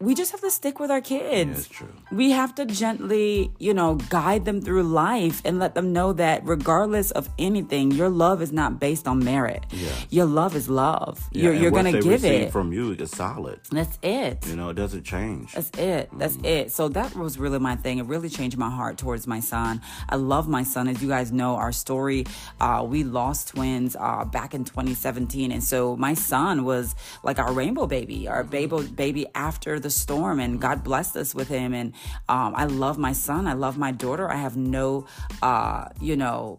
we 0.00 0.14
just 0.14 0.32
have 0.32 0.40
to 0.40 0.50
stick 0.50 0.80
with 0.80 0.90
our 0.90 1.00
kids. 1.00 1.50
That's 1.54 1.68
true. 1.68 1.92
We 2.10 2.32
have 2.32 2.54
to 2.56 2.66
gently, 2.66 3.52
you 3.58 3.72
know, 3.72 3.94
guide 3.94 4.44
them 4.44 4.60
through 4.60 4.82
life 4.82 5.40
and 5.44 5.58
let 5.58 5.74
them 5.74 5.92
know 5.92 6.12
that 6.14 6.44
regardless 6.44 7.10
of 7.12 7.28
anything, 7.38 7.90
your 7.92 8.08
love 8.08 8.42
is 8.42 8.52
not 8.52 8.78
based 8.80 9.06
on 9.08 9.24
merit. 9.24 9.64
Yeah. 9.70 9.90
Your 10.10 10.26
love 10.26 10.56
is 10.56 10.68
love. 10.68 11.26
Yeah, 11.32 11.44
you're 11.44 11.54
you're 11.54 11.70
going 11.70 11.92
to 11.92 12.00
give 12.02 12.24
it. 12.24 12.50
from 12.52 12.72
you 12.72 12.92
is 12.92 13.10
solid. 13.12 13.60
That's 13.70 13.98
it. 14.02 14.46
You 14.46 14.56
know, 14.56 14.68
it 14.70 14.74
doesn't 14.74 15.04
change. 15.04 15.52
That's 15.52 15.70
it. 15.78 16.10
That's 16.18 16.34
Mm-hmm. 16.34 16.44
it. 16.46 16.72
So 16.72 16.88
that 16.88 17.14
was 17.14 17.38
really 17.38 17.58
my 17.60 17.76
thing. 17.76 17.98
It 17.98 18.06
really 18.06 18.28
changed 18.28 18.58
my 18.58 18.70
heart 18.70 18.98
towards 18.98 19.26
my 19.26 19.40
son. 19.40 19.80
I 20.08 20.16
love 20.16 20.48
my 20.48 20.64
son. 20.64 20.88
As 20.88 21.00
you 21.02 21.08
guys 21.08 21.30
know, 21.32 21.54
our 21.54 21.70
story, 21.72 22.26
uh, 22.60 22.84
we 22.86 23.04
lost 23.04 23.48
twins 23.48 23.96
uh, 23.98 24.24
back 24.24 24.52
in 24.54 24.64
2017. 24.64 25.52
And 25.52 25.62
so 25.62 25.96
my 25.96 26.14
son 26.14 26.64
was 26.64 26.94
like 27.22 27.38
our 27.38 27.52
rainbow 27.52 27.86
baby, 27.86 28.26
our 28.28 28.42
baby, 28.42 28.82
baby 28.88 29.26
after 29.34 29.78
the 29.78 29.90
storm. 29.94 30.40
And 30.40 30.60
God 30.60 30.84
blessed 30.84 31.16
us 31.16 31.34
with 31.34 31.48
him. 31.48 31.74
And 31.74 31.94
um, 32.28 32.54
I 32.56 32.64
love 32.64 32.98
my 32.98 33.12
son. 33.12 33.46
I 33.46 33.54
love 33.54 33.78
my 33.78 33.92
daughter. 33.92 34.30
I 34.30 34.36
have 34.36 34.56
no, 34.56 35.06
uh, 35.42 35.88
you 36.00 36.16
know, 36.16 36.58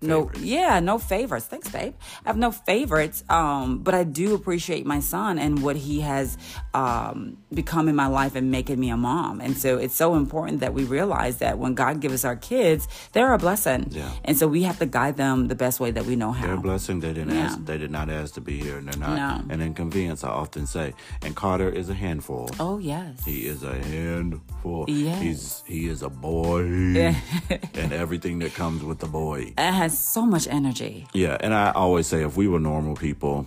no 0.00 0.30
yeah 0.38 0.78
no 0.80 0.98
favorites 0.98 1.46
thanks 1.46 1.68
babe 1.68 1.94
i 2.24 2.28
have 2.28 2.36
no 2.36 2.50
favorites 2.52 3.24
um 3.28 3.78
but 3.78 3.94
i 3.94 4.04
do 4.04 4.34
appreciate 4.34 4.86
my 4.86 5.00
son 5.00 5.38
and 5.38 5.62
what 5.62 5.76
he 5.76 6.00
has 6.00 6.38
um 6.74 7.36
become 7.52 7.88
in 7.88 7.96
my 7.96 8.06
life 8.06 8.34
and 8.36 8.50
making 8.50 8.78
me 8.78 8.90
a 8.90 8.96
mom 8.96 9.40
and 9.40 9.56
so 9.56 9.76
it's 9.78 9.94
so 9.94 10.14
important 10.14 10.60
that 10.60 10.72
we 10.74 10.84
realize 10.84 11.38
that 11.38 11.58
when 11.58 11.74
god 11.74 12.00
gives 12.00 12.14
us 12.14 12.24
our 12.24 12.36
kids 12.36 12.86
they're 13.12 13.32
a 13.32 13.38
blessing 13.38 13.86
Yeah. 13.90 14.10
and 14.24 14.36
so 14.38 14.46
we 14.46 14.62
have 14.62 14.78
to 14.78 14.86
guide 14.86 15.16
them 15.16 15.48
the 15.48 15.54
best 15.54 15.80
way 15.80 15.90
that 15.90 16.04
we 16.06 16.14
know 16.16 16.32
how. 16.32 16.46
They're 16.46 16.54
a 16.54 16.60
blessing. 16.60 17.00
They 17.00 17.12
didn't 17.12 17.34
Yeah. 17.34 17.46
ask. 17.46 17.64
They 17.64 17.78
did 17.78 17.90
not 17.90 18.08
ask 18.10 18.34
to 18.34 18.40
be 18.40 18.60
here, 18.60 18.76
and 18.78 18.88
they're 18.88 19.00
not 19.08 19.16
No. 19.48 19.54
an 19.54 19.60
inconvenience. 19.60 20.22
I 20.24 20.28
often 20.30 20.66
say. 20.66 20.94
And 21.22 21.34
Carter 21.34 21.68
is 21.68 21.88
a 21.88 21.94
handful. 21.94 22.50
oh 22.60 22.78
yes 22.78 23.24
He 23.24 23.46
is 23.46 23.62
a 23.62 23.74
handful. 23.74 24.84
Yes. 24.88 25.22
He's 25.22 25.62
he 25.66 25.88
is 25.88 26.02
a 26.02 26.08
boy, 26.10 26.62
and 27.74 27.92
everything 27.92 28.38
that 28.40 28.54
comes 28.54 28.82
with 28.82 28.98
the 28.98 29.06
boy. 29.06 29.52
it 29.56 29.72
has 29.88 29.98
so 29.98 30.24
much 30.26 30.46
energy 30.48 31.06
Yeah, 31.14 31.36
and 31.40 31.54
I 31.54 31.70
always 31.72 32.06
say 32.06 32.22
if 32.24 32.36
we 32.36 32.46
were 32.48 32.60
normal 32.60 32.94
people, 32.94 33.46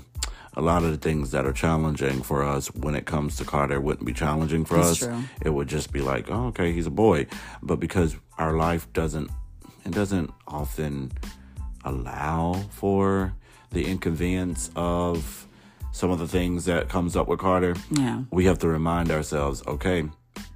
a 0.55 0.61
lot 0.61 0.83
of 0.83 0.91
the 0.91 0.97
things 0.97 1.31
that 1.31 1.45
are 1.45 1.53
challenging 1.53 2.21
for 2.21 2.43
us 2.43 2.67
when 2.75 2.95
it 2.95 3.05
comes 3.05 3.37
to 3.37 3.45
Carter 3.45 3.79
wouldn't 3.79 4.05
be 4.05 4.13
challenging 4.13 4.65
for 4.65 4.75
That's 4.77 4.91
us. 4.91 4.97
true. 5.07 5.23
It 5.41 5.49
would 5.51 5.69
just 5.69 5.93
be 5.93 6.01
like, 6.01 6.29
oh, 6.29 6.47
okay, 6.47 6.73
he's 6.73 6.87
a 6.87 6.91
boy. 6.91 7.27
But 7.61 7.79
because 7.79 8.15
our 8.37 8.53
life 8.57 8.91
doesn't, 8.91 9.29
it 9.85 9.91
doesn't 9.91 10.29
often 10.47 11.11
allow 11.85 12.53
for 12.69 13.33
the 13.71 13.85
inconvenience 13.85 14.69
of 14.75 15.47
some 15.93 16.11
of 16.11 16.19
the 16.19 16.27
things 16.27 16.65
that 16.65 16.89
comes 16.89 17.15
up 17.15 17.27
with 17.27 17.39
Carter. 17.39 17.75
Yeah. 17.91 18.23
We 18.31 18.45
have 18.45 18.59
to 18.59 18.67
remind 18.67 19.09
ourselves, 19.11 19.63
okay, 19.67 20.09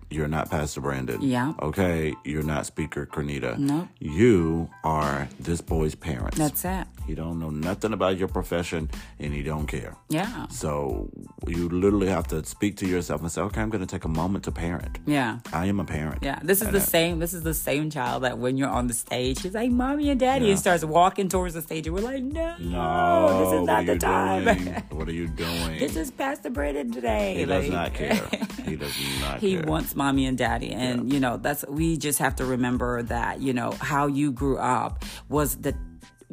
you're 0.09 0.27
not 0.27 0.49
Pastor 0.49 0.81
Brandon. 0.81 1.21
Yeah. 1.21 1.53
Okay, 1.61 2.13
you're 2.23 2.43
not 2.43 2.65
Speaker 2.65 3.05
Cornita. 3.05 3.57
Nope. 3.57 3.87
You 3.99 4.69
are 4.83 5.27
this 5.39 5.61
boy's 5.61 5.95
parents. 5.95 6.37
that's 6.37 6.65
it 6.65 6.87
He 7.07 7.13
don't 7.15 7.39
know 7.39 7.49
nothing 7.51 7.93
about 7.93 8.17
your 8.17 8.27
profession 8.27 8.89
and 9.19 9.33
he 9.33 9.43
don't 9.43 9.67
care. 9.67 9.95
yeah 10.09 10.47
So 10.49 11.09
you 11.47 11.69
literally 11.69 12.07
have 12.07 12.27
to 12.27 12.43
speak 12.45 12.77
to 12.77 12.87
yourself 12.87 13.21
and 13.21 13.31
say, 13.31 13.41
okay, 13.41 13.61
I'm 13.61 13.69
going 13.69 13.85
to 13.85 13.91
take 13.95 14.05
a 14.05 14.13
moment 14.23 14.43
to 14.45 14.51
parent. 14.51 14.99
yeah 15.05 15.39
I 15.53 15.65
am 15.67 15.79
a 15.79 15.85
parent. 15.85 16.19
Yeah, 16.23 16.39
this 16.43 16.61
is 16.61 16.67
And 16.67 16.75
the 16.75 16.81
I- 16.81 16.95
same. 16.97 17.19
This 17.19 17.33
is 17.33 17.43
the 17.43 17.53
same 17.53 17.89
child 17.89 18.23
that 18.23 18.37
when 18.39 18.57
you're 18.57 18.69
on 18.79 18.87
the 18.87 18.93
stage, 18.93 19.41
he's 19.41 19.53
like, 19.53 19.71
"Mommy 19.71 20.09
and 20.09 20.19
Daddy," 20.19 20.45
Yeah. 20.45 20.51
and 20.51 20.59
starts 20.59 20.83
walking 20.83 21.29
towards 21.29 21.53
the 21.53 21.61
stage, 21.61 21.85
and 21.87 21.95
we're 21.95 22.01
like, 22.13 22.23
"No, 22.23 22.55
No, 22.59 23.39
this 23.41 23.51
is 23.59 23.65
not 23.71 23.85
the 23.85 23.97
time. 23.97 24.45
What 24.97 25.07
are 25.09 25.17
you 25.21 25.27
doing? 25.27 25.79
this 25.79 25.95
is 25.95 26.09
Pastor 26.11 26.49
Brandon 26.49 26.91
today." 26.91 27.27
he 27.39 27.45
does 27.45 27.69
not 27.69 27.93
care. 27.99 28.21
He 28.65 28.75
does 28.75 28.95
not 29.21 29.39
He 29.39 29.51
care. 29.55 29.65
wants 29.71 29.95
mommy 29.95 30.25
and 30.25 30.37
daddy, 30.37 30.71
and 30.71 31.11
you 31.13 31.19
know 31.19 31.37
that's 31.37 31.63
we 31.79 31.97
just 31.97 32.19
have 32.19 32.35
to 32.37 32.45
remember 32.45 33.03
that 33.03 33.41
you 33.41 33.53
know 33.53 33.71
how 33.91 34.07
you 34.07 34.31
grew 34.31 34.57
up 34.57 35.03
was 35.29 35.49
the 35.65 35.73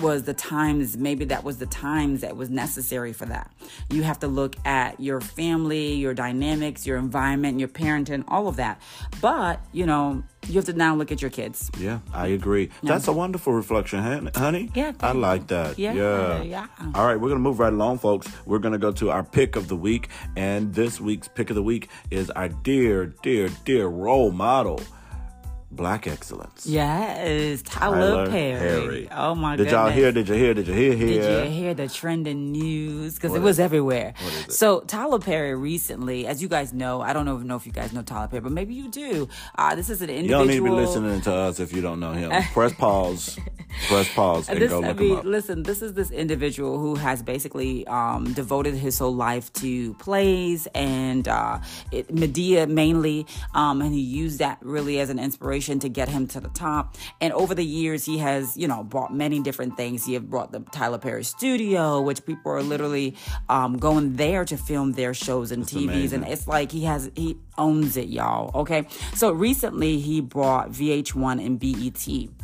was 0.02 0.24
the 0.24 0.34
times 0.34 0.96
maybe 0.96 1.24
that 1.24 1.44
was 1.44 1.58
the 1.58 1.66
times 1.66 2.20
that 2.20 2.36
was 2.36 2.50
necessary 2.50 3.12
for 3.12 3.26
that 3.26 3.50
you 3.90 4.02
have 4.02 4.18
to 4.18 4.26
look 4.26 4.56
at 4.66 4.98
your 5.00 5.20
family 5.20 5.94
your 5.94 6.12
dynamics 6.12 6.86
your 6.86 6.98
environment 6.98 7.58
your 7.60 7.68
parenting 7.68 8.24
all 8.28 8.48
of 8.48 8.56
that 8.56 8.80
but 9.20 9.60
you 9.72 9.86
know 9.86 10.22
you 10.48 10.54
have 10.54 10.64
to 10.64 10.72
now 10.72 10.94
look 10.96 11.12
at 11.12 11.22
your 11.22 11.30
kids 11.30 11.70
Yeah, 11.78 12.00
I 12.12 12.26
agree. 12.28 12.70
That's 12.82 13.06
a 13.06 13.12
wonderful 13.12 13.52
reflection, 13.52 14.00
honey. 14.34 14.70
Yeah, 14.74 14.90
I 15.00 15.12
like 15.12 15.46
that. 15.48 15.78
Yeah, 15.78 15.92
yeah, 15.92 16.42
yeah. 16.42 16.66
All 16.96 17.06
right, 17.06 17.14
we're 17.18 17.28
gonna 17.28 17.38
move 17.40 17.60
right 17.60 17.72
along, 17.72 17.98
folks. 17.98 18.26
We're 18.44 18.58
gonna 18.58 18.78
go 18.78 18.90
to 18.90 19.10
our 19.12 19.22
pick 19.22 19.54
of 19.54 19.68
the 19.68 19.76
week, 19.76 20.08
and 20.34 20.74
this 20.74 21.00
week's 21.00 21.28
pick 21.28 21.50
of 21.50 21.54
the 21.54 21.62
week 21.62 21.88
is 22.10 22.28
our 22.30 22.48
dear, 22.48 23.06
dear, 23.22 23.50
dear 23.64 23.86
role 23.86 24.32
model, 24.32 24.80
Black 25.74 26.06
Excellence. 26.06 26.66
yes 26.66 27.62
tyler, 27.62 28.28
perry. 28.28 29.08
oh 29.10 29.34
my 29.34 29.56
god! 29.56 29.62
Did 29.64 29.72
y'all 29.72 29.90
hear? 29.90 30.12
Did 30.12 30.28
you 30.28 30.34
hear? 30.34 30.52
Did 30.54 30.68
you 30.68 30.74
hear? 30.74 30.94
Did 30.96 31.44
you 31.46 31.50
hear 31.50 31.74
the 31.74 31.88
trending 31.88 32.52
news? 32.52 33.14
Because 33.14 33.34
it 33.34 33.40
was 33.40 33.56
is- 33.56 33.60
everywhere. 33.60 34.12
it? 34.46 34.52
So 34.52 34.80
Tyler 34.80 35.18
Perry 35.18 35.54
recently, 35.54 36.26
as 36.26 36.42
you 36.42 36.48
guys 36.48 36.72
know, 36.74 37.00
I 37.00 37.12
don't 37.14 37.24
know, 37.24 37.38
know 37.38 37.56
if 37.56 37.64
you 37.66 37.72
guys 37.72 37.92
know 37.92 38.02
Tyler 38.02 38.28
Perry, 38.28 38.40
but 38.42 38.52
maybe 38.52 38.74
you 38.74 38.88
do. 38.88 39.28
Uh, 39.56 39.74
this 39.74 39.88
is 39.88 40.02
an 40.02 40.10
You 40.10 40.16
individual. 40.16 40.40
don't 40.40 40.48
need 40.48 40.56
to 40.58 40.64
be 40.64 40.70
listening 40.70 41.20
to 41.22 41.32
us 41.34 41.58
if 41.58 41.72
you 41.72 41.80
don't 41.80 42.00
know 42.00 42.12
him. 42.12 42.30
Press 42.52 42.74
pause. 42.74 43.38
Press 43.88 44.12
pause 44.14 44.48
and 44.48 44.60
This, 44.60 44.70
go 44.70 44.82
I 44.82 44.88
look 44.88 44.98
mean, 44.98 45.10
him 45.12 45.16
up. 45.18 45.24
listen, 45.24 45.62
this 45.62 45.82
is 45.82 45.94
this 45.94 46.10
individual 46.10 46.78
who 46.78 46.94
has 46.94 47.22
basically 47.22 47.86
um, 47.86 48.32
devoted 48.32 48.74
his 48.74 48.98
whole 48.98 49.14
life 49.14 49.52
to 49.54 49.94
plays 49.94 50.66
and 50.74 51.26
uh, 51.26 51.58
it, 51.90 52.08
Madea 52.08 52.68
mainly, 52.68 53.26
um, 53.54 53.80
and 53.82 53.92
he 53.92 54.00
used 54.00 54.38
that 54.38 54.58
really 54.62 55.00
as 55.00 55.10
an 55.10 55.18
inspiration 55.18 55.78
to 55.80 55.88
get 55.88 56.08
him 56.08 56.26
to 56.28 56.40
the 56.40 56.48
top. 56.50 56.96
And 57.20 57.32
over 57.32 57.54
the 57.54 57.64
years, 57.64 58.04
he 58.04 58.18
has, 58.18 58.56
you 58.56 58.68
know, 58.68 58.84
bought 58.84 59.12
many 59.14 59.40
different 59.40 59.76
things. 59.76 60.04
He 60.04 60.14
have 60.14 60.28
brought 60.30 60.52
the 60.52 60.60
Tyler 60.60 60.98
Perry 60.98 61.24
Studio, 61.24 62.00
which 62.00 62.24
people 62.24 62.52
are 62.52 62.62
literally 62.62 63.16
um, 63.48 63.78
going 63.78 64.16
there 64.16 64.44
to 64.44 64.56
film 64.56 64.92
their 64.92 65.14
shows 65.14 65.50
and 65.50 65.64
TVs, 65.64 65.84
amazing. 65.84 66.22
and 66.24 66.32
it's 66.32 66.46
like 66.46 66.70
he 66.70 66.84
has 66.84 67.10
he 67.16 67.36
owns 67.58 67.96
it, 67.96 68.08
y'all. 68.08 68.50
Okay, 68.60 68.86
so 69.14 69.32
recently 69.32 69.98
he 69.98 70.20
brought 70.20 70.70
VH1 70.70 71.44
and 71.44 71.58
BET. 71.58 72.41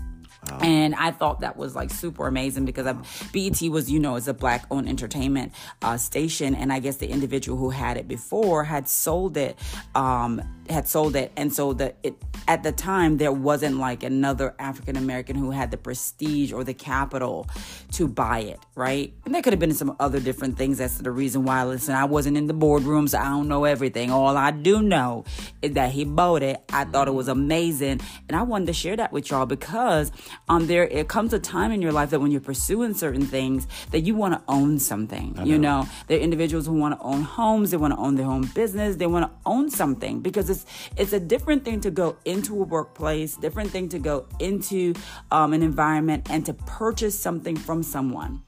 And 0.60 0.94
I 0.94 1.10
thought 1.10 1.40
that 1.40 1.56
was 1.56 1.74
like 1.74 1.90
super 1.90 2.26
amazing 2.26 2.64
because 2.64 2.86
BET 3.32 3.60
was, 3.70 3.90
you 3.90 3.98
know, 3.98 4.16
is 4.16 4.28
a 4.28 4.34
black 4.34 4.66
owned 4.70 4.88
entertainment 4.88 5.52
uh, 5.82 5.96
station. 5.96 6.54
And 6.54 6.72
I 6.72 6.78
guess 6.78 6.96
the 6.96 7.08
individual 7.08 7.58
who 7.58 7.70
had 7.70 7.96
it 7.96 8.08
before 8.08 8.64
had 8.64 8.88
sold 8.88 9.36
it, 9.36 9.58
um, 9.94 10.42
had 10.70 10.88
sold 10.88 11.16
it. 11.16 11.32
And 11.36 11.52
so 11.52 11.72
the, 11.72 11.94
it, 12.02 12.14
at 12.46 12.62
the 12.62 12.72
time, 12.72 13.18
there 13.18 13.32
wasn't 13.32 13.78
like 13.78 14.02
another 14.02 14.54
African 14.58 14.96
American 14.96 15.36
who 15.36 15.50
had 15.50 15.70
the 15.70 15.76
prestige 15.76 16.52
or 16.52 16.64
the 16.64 16.74
capital 16.74 17.48
to 17.92 18.08
buy 18.08 18.40
it, 18.40 18.60
right? 18.74 19.12
And 19.24 19.34
there 19.34 19.42
could 19.42 19.52
have 19.52 19.60
been 19.60 19.74
some 19.74 19.96
other 20.00 20.20
different 20.20 20.56
things. 20.56 20.78
That's 20.78 20.98
the 20.98 21.10
reason 21.10 21.44
why, 21.44 21.64
listen, 21.64 21.94
I 21.94 22.04
wasn't 22.04 22.36
in 22.36 22.46
the 22.46 22.54
boardrooms. 22.54 23.18
I 23.18 23.24
don't 23.24 23.48
know 23.48 23.64
everything. 23.64 24.10
All 24.10 24.36
I 24.36 24.50
do 24.50 24.82
know 24.82 25.24
is 25.62 25.72
that 25.72 25.92
he 25.92 26.04
bought 26.04 26.42
it. 26.42 26.62
I 26.72 26.84
thought 26.84 27.08
it 27.08 27.14
was 27.14 27.28
amazing. 27.28 28.00
And 28.28 28.36
I 28.36 28.42
wanted 28.42 28.66
to 28.66 28.72
share 28.72 28.96
that 28.96 29.12
with 29.12 29.30
y'all 29.30 29.46
because 29.46 30.10
um, 30.48 30.66
there 30.66 30.84
it 30.84 31.08
comes 31.08 31.32
a 31.32 31.38
time 31.38 31.72
in 31.72 31.82
your 31.82 31.92
life 31.92 32.10
that 32.10 32.20
when 32.20 32.30
you're 32.30 32.40
pursuing 32.40 32.94
certain 32.94 33.26
things 33.26 33.66
that 33.90 34.00
you 34.00 34.14
want 34.14 34.34
to 34.34 34.42
own 34.48 34.78
something. 34.78 35.38
You 35.44 35.58
know, 35.58 35.86
there 36.06 36.18
are 36.18 36.20
individuals 36.20 36.66
who 36.66 36.74
want 36.74 36.98
to 36.98 37.04
own 37.04 37.22
homes, 37.22 37.70
they 37.70 37.76
want 37.76 37.94
to 37.94 38.00
own 38.00 38.14
their 38.14 38.26
own 38.26 38.46
business, 38.46 38.96
they 38.96 39.06
want 39.06 39.26
to 39.26 39.30
own 39.46 39.70
something 39.70 40.20
because 40.20 40.50
it's 40.50 40.57
it's 40.96 41.12
a 41.12 41.20
different 41.20 41.64
thing 41.64 41.80
to 41.82 41.90
go 41.90 42.16
into 42.24 42.54
a 42.54 42.64
workplace, 42.64 43.36
different 43.36 43.70
thing 43.70 43.88
to 43.90 43.98
go 43.98 44.26
into 44.38 44.94
um, 45.30 45.52
an 45.52 45.62
environment 45.62 46.28
and 46.30 46.44
to 46.46 46.54
purchase 46.54 47.18
something 47.18 47.56
from 47.56 47.82
someone 47.82 48.42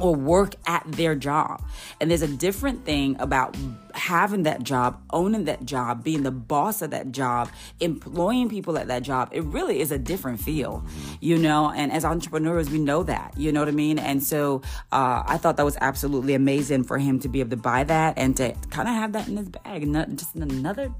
or 0.00 0.14
work 0.14 0.54
at 0.66 0.84
their 0.92 1.14
job. 1.14 1.62
And 2.00 2.10
there's 2.10 2.22
a 2.22 2.28
different 2.28 2.84
thing 2.84 3.16
about 3.20 3.56
having 3.94 4.42
that 4.42 4.62
job, 4.64 5.00
owning 5.10 5.44
that 5.44 5.64
job, 5.64 6.02
being 6.02 6.24
the 6.24 6.32
boss 6.32 6.82
of 6.82 6.90
that 6.90 7.12
job, 7.12 7.48
employing 7.80 8.48
people 8.48 8.76
at 8.76 8.88
that 8.88 9.02
job. 9.02 9.28
It 9.32 9.44
really 9.44 9.80
is 9.80 9.92
a 9.92 9.98
different 9.98 10.40
feel, 10.40 10.84
you 11.20 11.38
know. 11.38 11.70
And 11.70 11.92
as 11.92 12.04
entrepreneurs, 12.04 12.70
we 12.70 12.78
know 12.78 13.04
that, 13.04 13.34
you 13.36 13.52
know 13.52 13.60
what 13.60 13.68
I 13.68 13.72
mean. 13.72 13.98
And 13.98 14.22
so 14.22 14.62
uh, 14.90 15.22
I 15.26 15.36
thought 15.36 15.56
that 15.58 15.64
was 15.64 15.78
absolutely 15.80 16.34
amazing 16.34 16.84
for 16.84 16.98
him 16.98 17.20
to 17.20 17.28
be 17.28 17.40
able 17.40 17.50
to 17.50 17.56
buy 17.56 17.84
that 17.84 18.18
and 18.18 18.36
to 18.38 18.52
kind 18.70 18.88
of 18.88 18.94
have 18.94 19.12
that 19.12 19.28
in 19.28 19.36
his 19.36 19.48
bag, 19.48 19.86
not 19.86 20.10
just 20.16 20.34
another 20.34 20.92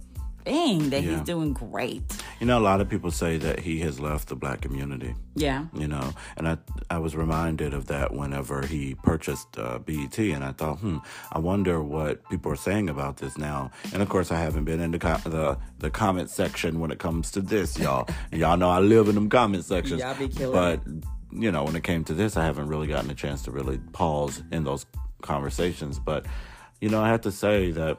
thing 0.45 0.91
that 0.91 1.03
Yeah. 1.03 1.13
he's 1.13 1.21
doing 1.23 1.53
great. 1.53 2.03
You 2.41 2.47
know, 2.47 2.59
a 2.59 2.61
lot 2.61 2.81
of 2.81 2.89
people 2.89 3.11
say 3.11 3.39
that 3.39 3.61
he 3.61 3.81
has 3.81 3.99
left 4.01 4.29
the 4.29 4.37
black 4.37 4.61
community. 4.61 5.15
Yeah. 5.37 5.65
you 5.75 5.89
know 5.89 6.13
and 6.37 6.47
i 6.47 6.57
i 6.91 6.99
was 6.99 7.17
reminded 7.17 7.75
of 7.75 7.87
that 7.87 8.15
whenever 8.15 8.65
he 8.65 8.95
purchased 9.03 9.59
uh, 9.59 9.81
bet 9.81 10.17
and 10.19 10.45
i 10.45 10.53
thought 10.53 10.77
hmm 10.79 10.99
i 11.33 11.41
wonder 11.41 11.83
what 11.83 12.23
people 12.31 12.53
are 12.53 12.57
saying 12.69 12.89
about 12.89 13.17
this 13.17 13.37
now 13.37 13.69
and 13.93 14.01
of 14.01 14.09
course 14.09 14.31
i 14.31 14.39
haven't 14.39 14.63
been 14.65 14.79
in 14.79 14.93
the 14.93 14.99
co- 15.01 15.29
the, 15.29 15.59
the 15.81 15.91
comment 15.91 16.31
section 16.31 16.79
when 16.79 16.93
it 16.93 17.01
comes 17.01 17.33
to 17.33 17.41
this 17.41 17.77
y'all 17.81 18.07
y'all 18.33 18.57
know 18.57 18.71
i 18.71 18.79
live 18.79 19.09
in 19.09 19.17
them 19.17 19.29
comment 19.29 19.65
sections 19.65 20.01
Y'all 20.01 20.15
be 20.17 20.29
killing 20.29 20.53
but 20.53 20.81
you 21.43 21.51
know 21.51 21.65
when 21.65 21.75
it 21.75 21.83
came 21.83 22.05
to 22.05 22.15
this 22.15 22.37
i 22.37 22.45
haven't 22.45 22.69
really 22.69 22.87
gotten 22.87 23.11
a 23.11 23.15
chance 23.25 23.43
to 23.43 23.51
really 23.51 23.79
pause 23.93 24.41
in 24.53 24.63
those 24.63 24.87
conversations 25.21 25.99
but 25.99 26.27
you 26.81 26.89
know 26.89 27.03
i 27.03 27.09
have 27.09 27.23
to 27.23 27.33
say 27.33 27.73
that 27.73 27.99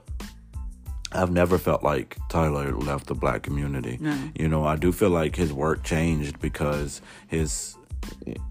I've 1.15 1.32
never 1.32 1.58
felt 1.58 1.84
like 1.84 2.17
Tyler 2.30 2.71
left 2.73 3.08
the 3.08 3.15
black 3.15 3.41
community. 3.43 3.97
You 4.36 4.47
know, 4.47 4.65
I 4.65 4.75
do 4.75 4.91
feel 4.91 5.10
like 5.10 5.36
his 5.36 5.51
work 5.54 5.84
changed 5.84 6.39
because 6.39 7.01
his 7.28 7.75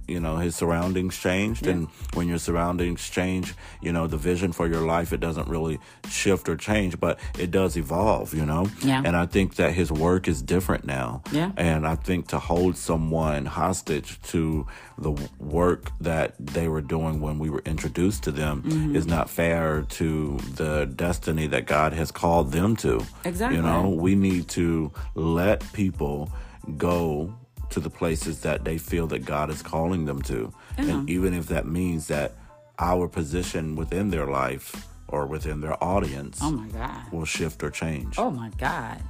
you 0.06 0.20
know 0.20 0.36
his 0.36 0.54
surroundings 0.54 1.16
changed 1.18 1.66
and 1.66 1.88
when 2.14 2.28
your 2.28 2.38
surroundings 2.38 3.08
change 3.08 3.54
you 3.80 3.92
know 3.92 4.06
the 4.06 4.16
vision 4.16 4.52
for 4.52 4.66
your 4.66 4.82
life 4.82 5.12
it 5.12 5.20
doesn't 5.20 5.48
really 5.48 5.78
shift 6.08 6.48
or 6.48 6.56
change 6.56 6.98
but 7.00 7.18
it 7.38 7.50
does 7.50 7.76
evolve 7.76 8.34
you 8.34 8.44
know 8.44 8.66
Yeah. 8.82 9.02
and 9.04 9.16
i 9.16 9.26
think 9.26 9.54
that 9.56 9.72
his 9.72 9.90
work 9.90 10.28
is 10.28 10.42
different 10.42 10.84
now 10.84 11.22
Yeah. 11.32 11.52
and 11.56 11.86
i 11.86 11.94
think 11.96 12.28
to 12.28 12.38
hold 12.38 12.76
someone 12.76 13.46
hostage 13.46 14.20
to 14.32 14.66
the 14.98 15.12
work 15.40 15.90
that 16.00 16.34
they 16.38 16.68
were 16.68 16.82
doing 16.82 17.20
when 17.20 17.38
we 17.38 17.48
were 17.50 17.62
introduced 17.64 18.22
to 18.24 18.30
them 18.32 18.62
Mm-hmm. 18.64 18.96
is 18.96 19.06
not 19.06 19.30
fair 19.30 19.82
to 19.98 20.36
the 20.56 20.86
destiny 20.86 21.46
that 21.48 21.66
god 21.66 21.92
has 21.94 22.10
called 22.10 22.52
them 22.52 22.76
to 22.76 23.02
Exactly. 23.24 23.56
you 23.56 23.62
know 23.62 23.88
we 23.88 24.14
need 24.14 24.48
to 24.48 24.92
let 25.14 25.60
people 25.72 26.30
go 26.78 27.32
to 27.74 27.80
the 27.80 27.90
places 27.90 28.40
that 28.42 28.64
they 28.64 28.78
feel 28.78 29.06
that 29.08 29.24
God 29.24 29.50
is 29.50 29.60
calling 29.60 30.04
them 30.04 30.22
to. 30.22 30.52
And 30.78 30.90
uh-huh. 30.90 31.04
even 31.08 31.34
if 31.34 31.48
that 31.48 31.66
means 31.66 32.06
that 32.06 32.32
our 32.78 33.08
position 33.08 33.74
within 33.74 34.10
their 34.10 34.26
life 34.26 34.86
or 35.08 35.26
within 35.26 35.60
their 35.60 35.82
audience 35.82 36.38
Oh 36.40 36.52
my 36.52 36.68
God. 36.68 37.12
will 37.12 37.24
shift 37.24 37.62
or 37.64 37.70
change. 37.70 38.14
Oh 38.16 38.30
my 38.30 38.50
God. 38.58 39.02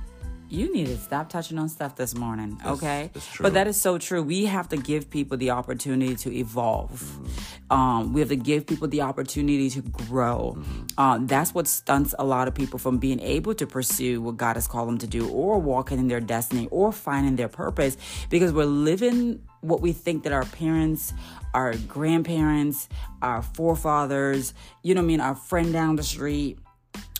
You 0.54 0.72
need 0.72 0.86
to 0.86 0.96
stop 0.96 1.28
touching 1.30 1.58
on 1.58 1.68
stuff 1.68 1.96
this 1.96 2.14
morning, 2.14 2.60
okay? 2.64 3.10
it's 3.12 3.26
true. 3.32 3.42
But 3.42 3.54
that 3.54 3.66
is 3.66 3.76
so 3.76 3.98
true. 3.98 4.22
We 4.22 4.44
have 4.44 4.68
to 4.68 4.76
give 4.76 5.10
people 5.10 5.36
the 5.36 5.50
opportunity 5.50 6.14
to 6.14 6.32
evolve. 6.32 6.92
Mm-hmm. 6.92 7.72
Um, 7.72 8.12
we 8.12 8.20
have 8.20 8.28
to 8.28 8.36
give 8.36 8.64
people 8.64 8.86
the 8.86 9.00
opportunity 9.00 9.68
to 9.70 9.82
grow. 9.82 10.54
Mm-hmm. 10.56 11.00
Um, 11.00 11.26
that's 11.26 11.52
what 11.52 11.66
stunts 11.66 12.14
a 12.20 12.24
lot 12.24 12.46
of 12.46 12.54
people 12.54 12.78
from 12.78 12.98
being 12.98 13.18
able 13.18 13.54
to 13.54 13.66
pursue 13.66 14.22
what 14.22 14.36
God 14.36 14.54
has 14.54 14.68
called 14.68 14.88
them 14.88 14.98
to 14.98 15.08
do, 15.08 15.28
or 15.28 15.58
walking 15.58 15.98
in 15.98 16.06
their 16.06 16.20
destiny, 16.20 16.68
or 16.70 16.92
finding 16.92 17.34
their 17.34 17.48
purpose, 17.48 17.96
because 18.30 18.52
we're 18.52 18.64
living 18.64 19.42
what 19.60 19.80
we 19.80 19.92
think 19.92 20.22
that 20.22 20.32
our 20.32 20.44
parents, 20.44 21.12
our 21.52 21.74
grandparents, 21.88 22.88
our 23.22 23.42
forefathers, 23.42 24.54
you 24.82 24.94
know 24.94 25.00
what 25.00 25.06
I 25.06 25.08
mean, 25.08 25.20
our 25.20 25.34
friend 25.34 25.72
down 25.72 25.96
the 25.96 26.02
street 26.04 26.58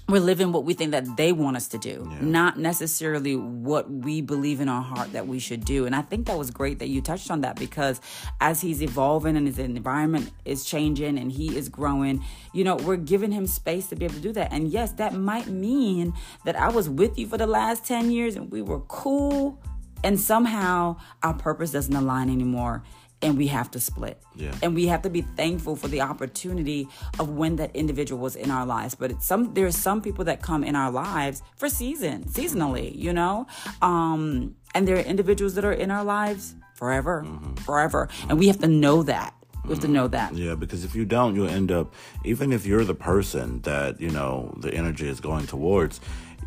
we're 0.06 0.20
living 0.20 0.52
what 0.52 0.64
we 0.64 0.74
think 0.74 0.90
that 0.90 1.16
they 1.16 1.32
want 1.32 1.56
us 1.56 1.66
to 1.68 1.78
do, 1.78 2.06
not 2.20 2.58
necessarily 2.58 3.36
what 3.36 3.90
we 3.90 4.20
believe 4.20 4.60
in 4.60 4.68
our 4.68 4.82
heart 4.82 5.12
that 5.12 5.26
we 5.26 5.38
should 5.38 5.64
do. 5.64 5.86
And 5.86 5.96
I 5.96 6.02
think 6.02 6.26
that 6.26 6.36
was 6.36 6.50
great 6.50 6.78
that 6.80 6.88
you 6.88 7.00
touched 7.00 7.30
on 7.30 7.40
that 7.40 7.56
because 7.56 8.02
as 8.40 8.60
he's 8.60 8.82
evolving 8.82 9.34
and 9.34 9.46
his 9.46 9.58
environment 9.58 10.30
is 10.44 10.64
changing 10.66 11.18
and 11.18 11.32
he 11.32 11.56
is 11.56 11.70
growing, 11.70 12.22
you 12.52 12.64
know, 12.64 12.76
we're 12.76 12.96
giving 12.96 13.32
him 13.32 13.46
space 13.46 13.86
to 13.88 13.96
be 13.96 14.04
able 14.04 14.16
to 14.16 14.20
do 14.20 14.32
that. 14.32 14.52
And 14.52 14.68
yes, 14.68 14.92
that 14.92 15.14
might 15.14 15.46
mean 15.46 16.12
that 16.44 16.54
I 16.54 16.68
was 16.68 16.88
with 16.88 17.18
you 17.18 17.26
for 17.26 17.38
the 17.38 17.46
last 17.46 17.86
10 17.86 18.10
years 18.10 18.36
and 18.36 18.52
we 18.52 18.60
were 18.60 18.80
cool 18.80 19.58
and 20.02 20.20
somehow 20.20 20.96
our 21.22 21.32
purpose 21.32 21.70
doesn't 21.70 21.96
align 21.96 22.28
anymore 22.28 22.82
and 23.24 23.38
we 23.38 23.46
have 23.48 23.70
to 23.72 23.80
split. 23.80 24.22
Yeah. 24.36 24.54
And 24.62 24.74
we 24.74 24.86
have 24.86 25.02
to 25.02 25.10
be 25.10 25.22
thankful 25.22 25.76
for 25.76 25.88
the 25.88 26.02
opportunity 26.02 26.88
of 27.18 27.30
when 27.30 27.56
that 27.56 27.74
individual 27.74 28.20
was 28.20 28.36
in 28.36 28.50
our 28.50 28.66
lives. 28.66 28.94
But 28.94 29.10
it's 29.10 29.26
some 29.26 29.54
there's 29.54 29.76
some 29.76 30.02
people 30.02 30.24
that 30.26 30.42
come 30.42 30.62
in 30.62 30.76
our 30.76 30.90
lives 30.90 31.42
for 31.56 31.68
season, 31.68 32.24
seasonally, 32.24 32.94
you 32.94 33.12
know? 33.12 33.46
Um, 33.82 34.54
and 34.74 34.86
there 34.86 34.96
are 34.96 35.00
individuals 35.00 35.54
that 35.54 35.64
are 35.64 35.72
in 35.72 35.90
our 35.90 36.04
lives 36.04 36.54
forever, 36.74 37.26
forever. 37.64 38.08
And 38.28 38.38
we 38.38 38.48
have 38.48 38.58
to 38.58 38.68
know 38.68 39.02
that. 39.04 39.34
We 39.64 39.70
have 39.70 39.80
to 39.80 39.88
know 39.88 40.08
that. 40.08 40.34
Yeah, 40.34 40.56
because 40.56 40.84
if 40.84 40.94
you 40.94 41.06
don't, 41.06 41.34
you'll 41.34 41.48
end 41.48 41.72
up, 41.72 41.94
even 42.22 42.52
if 42.52 42.66
you're 42.66 42.84
the 42.84 42.94
person 42.94 43.62
that, 43.62 43.98
you 43.98 44.10
know, 44.10 44.54
the 44.58 44.74
energy 44.74 45.08
is 45.08 45.20
going 45.20 45.46
towards, 45.46 46.00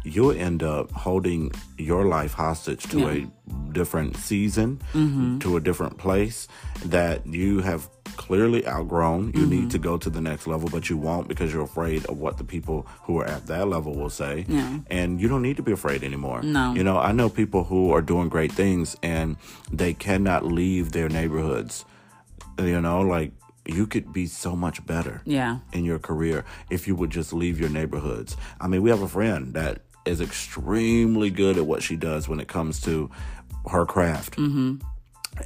you'll 0.07 0.31
end 0.47 0.63
up 0.63 0.91
holding 0.91 1.51
your 1.77 2.05
life 2.05 2.33
hostage 2.33 2.83
to 2.91 2.99
Yeah. 2.99 3.11
a 3.11 3.73
different 3.73 4.15
season, 4.17 4.79
Mm-hmm. 4.93 5.39
to 5.39 5.57
a 5.57 5.59
different 5.59 5.97
place 5.97 6.47
that 6.85 7.25
you 7.27 7.59
have 7.61 7.89
clearly 8.15 8.65
outgrown. 8.67 9.27
You 9.27 9.31
Mm-hmm. 9.41 9.49
need 9.49 9.69
to 9.71 9.77
go 9.89 9.97
to 9.97 10.09
the 10.09 10.21
next 10.21 10.47
level, 10.47 10.69
but 10.71 10.89
you 10.89 10.97
won't 10.97 11.27
because 11.27 11.53
you're 11.53 11.63
afraid 11.73 12.05
of 12.07 12.17
what 12.17 12.37
the 12.37 12.43
people 12.43 12.87
who 13.03 13.19
are 13.19 13.25
at 13.35 13.45
that 13.47 13.67
level 13.67 13.93
will 13.95 14.09
say. 14.09 14.45
Yeah. 14.47 14.79
And 14.89 15.21
you 15.21 15.27
don't 15.27 15.41
need 15.43 15.57
to 15.57 15.63
be 15.63 15.71
afraid 15.71 16.03
anymore. 16.03 16.41
No. 16.41 16.73
You 16.73 16.83
know, 16.83 16.97
I 16.97 17.11
know 17.11 17.29
people 17.29 17.63
who 17.65 17.91
are 17.95 18.01
doing 18.01 18.29
great 18.29 18.51
things 18.51 18.95
and 19.03 19.37
they 19.71 19.93
cannot 19.93 20.45
leave 20.45 20.91
their 20.93 21.09
neighborhoods. 21.09 21.85
You 22.59 22.81
know, 22.81 23.01
like 23.01 23.31
you 23.65 23.85
could 23.85 24.11
be 24.13 24.25
so 24.27 24.55
much 24.55 24.83
better 24.85 25.21
Yeah. 25.25 25.59
in 25.73 25.83
your 25.85 25.99
career 25.99 26.45
if 26.69 26.87
you 26.87 26.95
would 26.95 27.11
just 27.11 27.33
leave 27.33 27.59
your 27.59 27.69
neighborhoods. 27.69 28.35
I 28.61 28.67
mean, 28.67 28.81
we 28.81 28.89
have 28.89 29.01
a 29.01 29.07
friend 29.09 29.53
that 29.53 29.81
is 30.07 30.21
extremely 30.21 31.29
good 31.29 31.57
at 31.57 31.65
what 31.65 31.83
she 31.83 31.95
does 31.95 32.27
when 32.27 32.39
it 32.39 32.47
comes 32.47 32.81
to 32.81 33.09
her 33.69 33.85
craft. 33.85 34.37
Mm-hmm. 34.37 34.77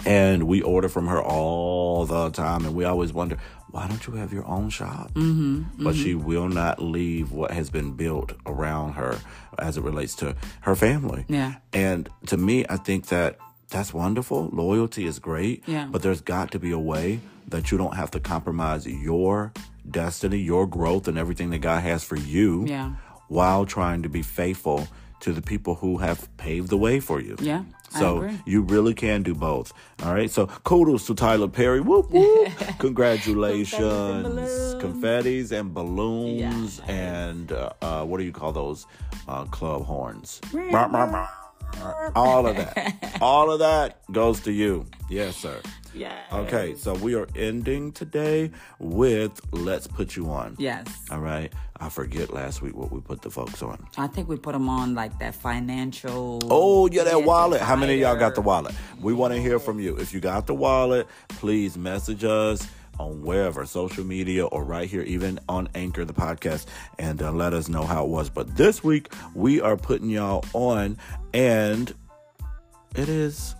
And 0.05 0.43
we 0.43 0.61
order 0.61 0.87
from 0.87 1.07
her 1.07 1.21
all 1.21 2.05
the 2.05 2.29
time, 2.29 2.65
and 2.65 2.73
we 2.73 2.85
always 2.85 3.11
wonder, 3.11 3.37
why 3.71 3.87
don't 3.87 4.05
you 4.07 4.13
have 4.13 4.31
your 4.31 4.45
own 4.47 4.69
shop? 4.69 5.11
Mm-hmm, 5.13 5.83
but 5.83 5.95
she 5.95 6.15
will 6.15 6.47
not 6.47 6.81
leave 6.81 7.31
what 7.31 7.51
has 7.51 7.69
been 7.69 7.93
built 7.93 8.33
around 8.45 8.93
her 8.93 9.19
as 9.59 9.77
it 9.77 9.83
relates 9.83 10.15
to 10.15 10.35
her 10.61 10.75
family. 10.75 11.25
Yeah. 11.27 11.55
And 11.73 12.09
to 12.27 12.37
me, 12.37 12.65
I 12.69 12.77
think 12.77 13.07
that 13.07 13.37
that's 13.69 13.93
wonderful. 13.93 14.49
Loyalty 14.51 15.05
is 15.05 15.19
great. 15.19 15.63
Yeah. 15.67 15.87
But 15.89 16.01
there's 16.01 16.21
got 16.21 16.51
to 16.51 16.59
be 16.59 16.71
a 16.71 16.79
way 16.79 17.21
that 17.47 17.71
you 17.71 17.77
don't 17.77 17.95
have 17.95 18.11
to 18.11 18.19
compromise 18.19 18.85
your 18.85 19.51
destiny, 19.89 20.37
your 20.37 20.67
growth, 20.67 21.07
and 21.07 21.17
everything 21.17 21.49
that 21.51 21.59
God 21.59 21.81
has 21.83 22.03
for 22.03 22.15
you 22.15 22.65
Yeah. 22.65 22.93
While 23.31 23.65
trying 23.65 24.03
to 24.03 24.09
be 24.09 24.21
faithful 24.21 24.87
to 25.21 25.31
the 25.31 25.41
people 25.41 25.75
who 25.75 25.97
have 25.97 26.19
paved 26.37 26.69
the 26.69 26.77
way 26.77 26.99
for 26.99 27.21
you. 27.21 27.35
Yeah, 27.39 27.63
So 27.89 28.29
you 28.45 28.61
really 28.63 28.93
can 28.93 29.23
do 29.23 29.33
both. 29.33 29.71
All 30.03 30.13
right. 30.13 30.29
So 30.29 30.47
kudos 30.67 31.05
to 31.07 31.13
Tyler 31.15 31.47
Perry. 31.47 31.79
Whoop 31.79 32.11
whoop. 32.11 32.49
Congratulations. 32.79 34.27
Confettis 34.83 35.51
and 35.51 35.73
balloons 35.73 36.39
Yes. 36.39 36.81
and 36.89 37.51
uh, 37.51 37.69
uh, 37.81 38.03
what 38.03 38.17
do 38.17 38.23
you 38.25 38.33
call 38.33 38.51
those 38.51 38.85
uh, 39.27 39.45
club 39.45 39.85
horns? 39.85 40.41
Brr. 41.73 42.11
All 42.15 42.47
of 42.47 42.55
that. 42.55 43.17
All 43.21 43.51
of 43.51 43.59
that 43.59 43.99
goes 44.11 44.39
to 44.41 44.51
you. 44.51 44.85
Yes, 45.09 45.35
sir. 45.35 45.61
Yeah. 45.93 46.17
Okay, 46.31 46.75
so 46.75 46.93
we 46.95 47.15
are 47.15 47.27
ending 47.35 47.91
today 47.91 48.51
with 48.79 49.41
Let's 49.51 49.87
Put 49.87 50.15
You 50.15 50.29
On. 50.29 50.55
Yes. 50.57 50.87
All 51.11 51.19
right. 51.19 51.51
I 51.81 51.89
forget 51.89 52.31
last 52.31 52.61
week 52.61 52.75
what 52.75 52.91
we 52.91 53.01
put 53.01 53.21
the 53.21 53.29
folks 53.29 53.61
on. 53.61 53.85
I 53.97 54.07
think 54.07 54.29
we 54.29 54.37
put 54.37 54.53
them 54.53 54.69
on 54.69 54.93
like 54.93 55.17
that 55.19 55.35
financial. 55.35 56.39
Oh, 56.43 56.87
yeah, 56.89 57.03
that 57.03 57.23
wallet. 57.23 57.59
How 57.59 57.75
many 57.75 57.95
of 57.95 57.99
y'all 57.99 58.15
got 58.15 58.35
the 58.35 58.41
wallet? 58.41 58.73
We 59.01 59.13
want 59.13 59.33
to 59.33 59.41
hear 59.41 59.59
from 59.59 59.79
you. 59.79 59.97
If 59.97 60.13
you 60.13 60.19
got 60.19 60.47
the 60.47 60.53
wallet, 60.53 61.07
please 61.27 61.77
message 61.77 62.23
us 62.23 62.67
on 62.99 63.23
wherever, 63.23 63.65
social 63.65 64.03
media 64.03 64.45
or 64.45 64.63
right 64.63 64.87
here, 64.87 65.01
even 65.01 65.39
on 65.49 65.67
Anchor, 65.73 66.05
the 66.05 66.13
podcast, 66.13 66.67
and 66.99 67.21
uh, 67.21 67.31
let 67.31 67.53
us 67.53 67.67
know 67.67 67.83
how 67.83 68.03
it 68.03 68.09
was. 68.09 68.29
But 68.29 68.55
this 68.55 68.83
week, 68.83 69.11
we 69.33 69.59
are 69.59 69.75
putting 69.75 70.09
y'all 70.09 70.45
on, 70.53 70.97
and 71.33 71.93
it 72.95 73.09
is 73.09 73.55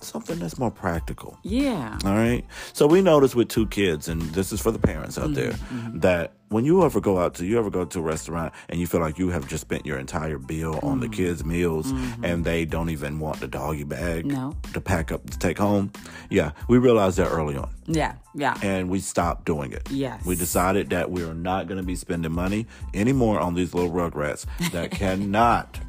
something 0.00 0.38
that's 0.38 0.58
more 0.58 0.70
practical. 0.70 1.38
Yeah. 1.42 1.98
All 2.04 2.14
right. 2.14 2.44
So 2.72 2.86
we 2.86 3.02
noticed 3.02 3.34
with 3.34 3.48
two 3.48 3.66
kids, 3.66 4.08
and 4.08 4.22
this 4.22 4.52
is 4.52 4.60
for 4.60 4.70
the 4.70 4.78
parents 4.78 5.18
out 5.18 5.34
there, 5.34 5.52
mm-hmm, 5.52 5.78
mm-hmm. 5.78 5.98
that 6.00 6.32
when 6.48 6.64
you 6.64 6.84
ever 6.84 7.00
go 7.00 7.18
out 7.18 7.34
to, 7.34 7.44
you 7.44 7.58
ever 7.58 7.70
go 7.70 7.84
to 7.84 7.98
a 7.98 8.02
restaurant 8.02 8.52
and 8.68 8.78
you 8.78 8.86
feel 8.86 9.00
like 9.00 9.18
you 9.18 9.30
have 9.30 9.48
just 9.48 9.62
spent 9.62 9.84
your 9.84 9.98
entire 9.98 10.38
bill 10.38 10.78
on 10.82 11.00
the 11.00 11.08
mm. 11.08 11.12
kids' 11.12 11.44
meals 11.44 11.92
mm-hmm. 11.92 12.24
and 12.24 12.44
they 12.44 12.64
don't 12.64 12.90
even 12.90 13.18
want 13.18 13.40
the 13.40 13.48
doggy 13.48 13.82
bag 13.82 14.26
No. 14.26 14.54
to 14.72 14.80
pack 14.80 15.10
up 15.10 15.28
to 15.28 15.38
take 15.38 15.58
home. 15.58 15.90
Yeah. 16.30 16.52
We 16.68 16.78
realized 16.78 17.18
that 17.18 17.28
early 17.28 17.56
on 17.56 17.70
Yeah. 17.86 18.14
Yeah. 18.32 18.56
and 18.62 18.88
we 18.88 19.00
stopped 19.00 19.44
doing 19.44 19.72
it. 19.72 19.90
Yes. 19.90 20.24
We 20.24 20.36
decided 20.36 20.90
that 20.90 21.10
we 21.10 21.24
are 21.24 21.34
not 21.34 21.66
going 21.66 21.78
to 21.78 21.86
be 21.86 21.96
spending 21.96 22.32
money 22.32 22.66
anymore 22.94 23.40
on 23.40 23.54
these 23.54 23.74
little 23.74 23.90
rugrats 23.90 24.46
that 24.70 24.90
cannot 24.92 25.80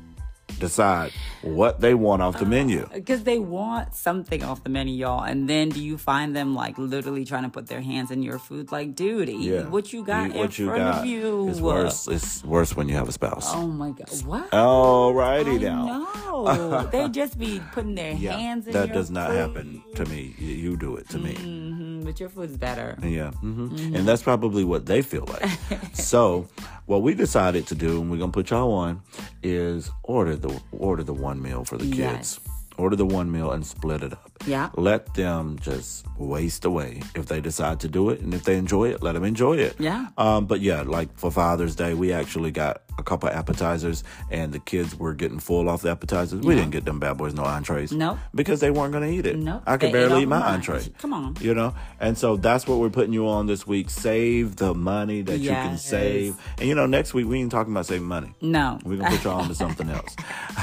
decide 0.60 1.12
what 1.42 1.80
they 1.82 1.94
want 1.94 2.22
off 2.22 2.38
the 2.40 2.46
menu. 2.46 2.88
Because 2.94 3.24
they 3.24 3.40
want 3.40 3.94
something 3.96 4.44
off 4.44 4.64
the 4.64 4.70
menu, 4.70 4.94
y'all. 4.94 5.24
And 5.24 5.48
then 5.50 5.70
do 5.70 5.82
you 5.84 5.98
find 5.98 6.36
them 6.36 6.56
like 6.56 6.78
literally 6.78 7.26
trying 7.26 7.44
to 7.44 7.50
put 7.50 7.68
their 7.68 7.82
hands 7.82 8.12
in 8.12 8.24
your 8.24 8.40
food? 8.40 8.72
Like, 8.72 8.96
dude, 8.96 9.30
eat 9.30 9.40
Yeah. 9.42 9.68
what 9.70 9.94
you 9.94 10.04
got 10.04 10.28
Eat 10.30 10.34
in 10.34 10.40
what 10.40 10.58
you 10.60 10.66
front 10.68 10.84
got. 10.84 11.00
of 11.02 11.06
you. 11.06 11.50
It's 11.50 11.60
worse. 11.62 12.08
It's 12.08 12.44
worse 12.44 12.76
when 12.76 12.90
you 12.90 12.96
have 12.96 13.08
a 13.08 13.12
spouse. 13.12 13.48
Oh 13.54 13.68
my 13.68 13.92
God. 13.92 14.10
What? 14.26 14.52
Alrighty 14.52 15.56
I 15.56 15.64
now. 15.64 15.86
know. 15.86 16.88
they 16.92 17.10
just 17.10 17.38
be 17.38 17.62
putting 17.72 17.96
their 17.96 18.14
Yeah, 18.14 18.34
hands 18.38 18.68
in 18.68 18.74
that 18.74 18.94
does 18.94 19.10
not 19.10 19.30
food. 19.30 19.36
happen 19.38 19.84
to 19.96 20.06
me. 20.06 20.36
You, 20.38 20.78
do 20.78 20.96
it 20.98 21.10
to 21.10 21.18
me. 21.20 21.34
Mm, 21.34 22.04
But 22.06 22.20
your 22.20 22.30
food's 22.30 22.58
better. 22.58 22.98
Yeah, 23.02 23.32
hmm 23.32 23.68
and 23.96 24.08
that's 24.08 24.22
probably 24.22 24.64
what 24.64 24.86
they 24.86 25.02
feel 25.02 25.26
like. 25.28 25.50
so, 25.94 26.48
what 26.88 27.04
we 27.04 27.14
decided 27.14 27.68
to 27.68 27.76
do, 27.76 28.02
and 28.02 28.10
we're 28.10 28.18
gonna 28.18 28.32
put 28.32 28.50
y'all 28.50 28.72
on, 28.74 29.02
is 29.44 29.92
order 30.04 30.36
the 30.36 30.60
order 30.72 31.04
the 31.04 31.14
one 31.14 31.42
meal 31.42 31.64
for 31.64 31.78
the 31.78 31.86
kids. 31.86 31.98
Yes. 31.98 32.40
Order 32.78 32.96
the 32.96 33.06
one 33.06 33.32
meal 33.32 33.52
and 33.52 33.66
split 33.66 34.04
it 34.04 34.14
up. 34.14 34.32
Yeah. 34.46 34.70
Let 34.76 35.16
them 35.16 35.58
just 35.60 36.06
waste 36.18 36.64
away 36.64 37.02
if 37.16 37.26
they 37.26 37.42
decide 37.42 37.80
to 37.82 37.88
do 37.88 38.10
it, 38.12 38.22
and 38.22 38.34
if 38.34 38.44
they 38.44 38.56
enjoy 38.56 38.90
it, 38.90 39.02
let 39.02 39.14
them 39.14 39.24
enjoy 39.24 39.58
it. 39.58 39.76
Yeah. 39.80 40.08
Um, 40.18 40.46
but 40.46 40.62
yeah, 40.62 40.84
like 40.84 41.16
for 41.18 41.32
Father's 41.32 41.76
Day, 41.76 41.94
we 41.94 42.14
actually 42.14 42.52
got 42.52 42.84
a 42.98 43.04
couple 43.04 43.30
appetizers, 43.30 44.04
and 44.32 44.52
the 44.54 44.60
kids 44.60 44.96
were 44.98 45.14
getting 45.14 45.40
full 45.40 45.70
off 45.70 45.82
the 45.84 45.92
appetizers. 45.92 46.42
We 46.42 46.54
Yeah. 46.56 46.62
didn't 46.62 46.72
get 46.72 46.86
them 46.86 47.00
bad 47.00 47.18
boys 47.18 47.34
no 47.34 47.44
entrees. 47.44 47.92
Nope. 47.92 48.18
Because 48.34 48.60
they 48.60 48.72
weren't 48.72 48.94
gonna 48.94 49.08
eat 49.08 49.26
it. 49.26 49.38
Nope. 49.38 49.62
I 49.68 49.78
could 49.78 49.90
They 49.90 49.94
barely 49.94 50.24
eat 50.24 50.28
my 50.28 50.40
mine. 50.40 50.54
entree. 50.56 50.82
Come 51.00 51.14
on. 51.14 51.36
You 51.40 51.54
know? 51.54 51.74
And 52.00 52.18
so 52.18 52.38
that's 52.38 52.68
what 52.68 52.80
we're 52.80 52.90
putting 52.90 53.14
you 53.14 53.28
on 53.28 53.46
this 53.48 53.66
week. 53.68 53.90
Save 53.90 54.56
the 54.58 54.74
money 54.74 55.22
that 55.24 55.40
you 55.40 55.50
can 55.50 55.78
save. 55.78 56.36
And 56.60 56.68
you 56.68 56.76
know, 56.76 56.86
next 56.86 57.14
week 57.14 57.28
we 57.28 57.40
ain't 57.40 57.52
talking 57.52 57.74
about 57.74 57.86
saving 57.86 58.08
money. 58.08 58.34
No. 58.42 58.80
We're 58.84 58.98
gonna 58.98 59.10
put 59.12 59.24
y'all 59.24 59.40
on 59.42 59.48
to 59.48 59.56
something 59.56 59.90
else. 59.90 60.16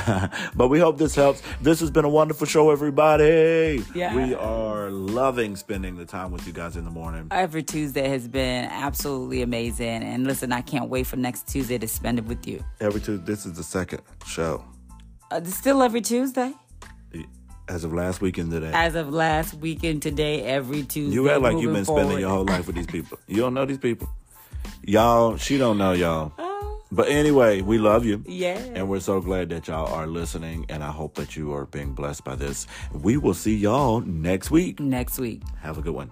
but 0.56 0.68
we 0.68 0.78
hope 0.78 0.98
this 0.98 1.14
helps. 1.14 1.42
This 1.62 1.80
has 1.80 1.90
been 1.90 2.04
a 2.04 2.08
wonderful 2.08 2.46
show, 2.46 2.70
everybody. 2.70 3.82
Yes. 3.94 4.14
We 4.14 4.34
are 4.34 4.90
loving 4.90 5.56
spending 5.56 5.96
the 5.96 6.04
time 6.04 6.30
with 6.32 6.46
you 6.46 6.52
guys 6.52 6.76
in 6.76 6.84
the 6.84 6.90
morning. 6.90 7.28
Every 7.30 7.62
Tuesday 7.62 8.08
has 8.08 8.26
been 8.28 8.64
absolutely 8.66 9.42
amazing. 9.42 10.02
And 10.02 10.26
listen, 10.26 10.52
I 10.52 10.60
can't 10.62 10.88
wait 10.88 11.06
for 11.06 11.16
next 11.16 11.46
Tuesday 11.48 11.78
to 11.78 11.88
spend 11.88 12.18
it 12.24 12.28
with 12.28 12.46
you. 12.46 12.64
Every 12.80 13.00
Tuesday. 13.00 13.24
this 13.24 13.46
is 13.46 13.52
the 13.54 13.62
second 13.62 14.02
show. 14.26 14.64
Uh, 15.30 15.42
still 15.44 15.82
every 15.82 16.00
Tuesday? 16.00 16.52
As 17.66 17.82
of 17.82 17.94
last 17.94 18.20
weekend 18.20 18.50
today. 18.50 18.70
As 18.74 18.94
of 18.94 19.08
last 19.10 19.54
weekend, 19.54 20.02
today, 20.02 20.42
every 20.42 20.82
Tuesday. 20.82 21.14
You 21.14 21.30
act 21.30 21.40
like 21.40 21.56
you've 21.58 21.72
been 21.72 21.84
spending 21.86 22.18
your 22.18 22.28
whole 22.28 22.44
life 22.44 22.66
with 22.66 22.76
these 22.76 22.86
people. 22.86 23.18
You 23.26 23.38
don't 23.38 23.54
know 23.54 23.64
these 23.64 23.78
people. 23.78 24.06
Y'all, 24.82 25.38
she 25.38 25.56
don't 25.56 25.78
know 25.78 25.92
y'all. 25.92 26.32
Oh, 26.38 26.82
But 26.92 27.08
anyway, 27.08 27.62
we 27.62 27.78
love 27.78 28.04
you. 28.04 28.22
yeah. 28.26 28.58
And 28.74 28.86
we're 28.88 29.00
so 29.00 29.18
glad 29.20 29.48
that 29.48 29.66
y'all 29.66 29.86
are 29.94 30.06
listening, 30.06 30.66
and 30.68 30.84
I 30.84 30.90
hope 30.90 31.14
that 31.14 31.36
you 31.36 31.54
are 31.54 31.64
being 31.64 31.94
blessed 31.94 32.22
by 32.24 32.34
this. 32.34 32.66
We 32.92 33.16
will 33.16 33.32
see 33.34 33.56
y'all 33.56 34.00
next 34.02 34.50
week. 34.50 34.78
Next 34.78 35.18
week. 35.18 35.40
Have 35.62 35.78
a 35.78 35.82
good 35.82 35.94
one. 35.94 36.10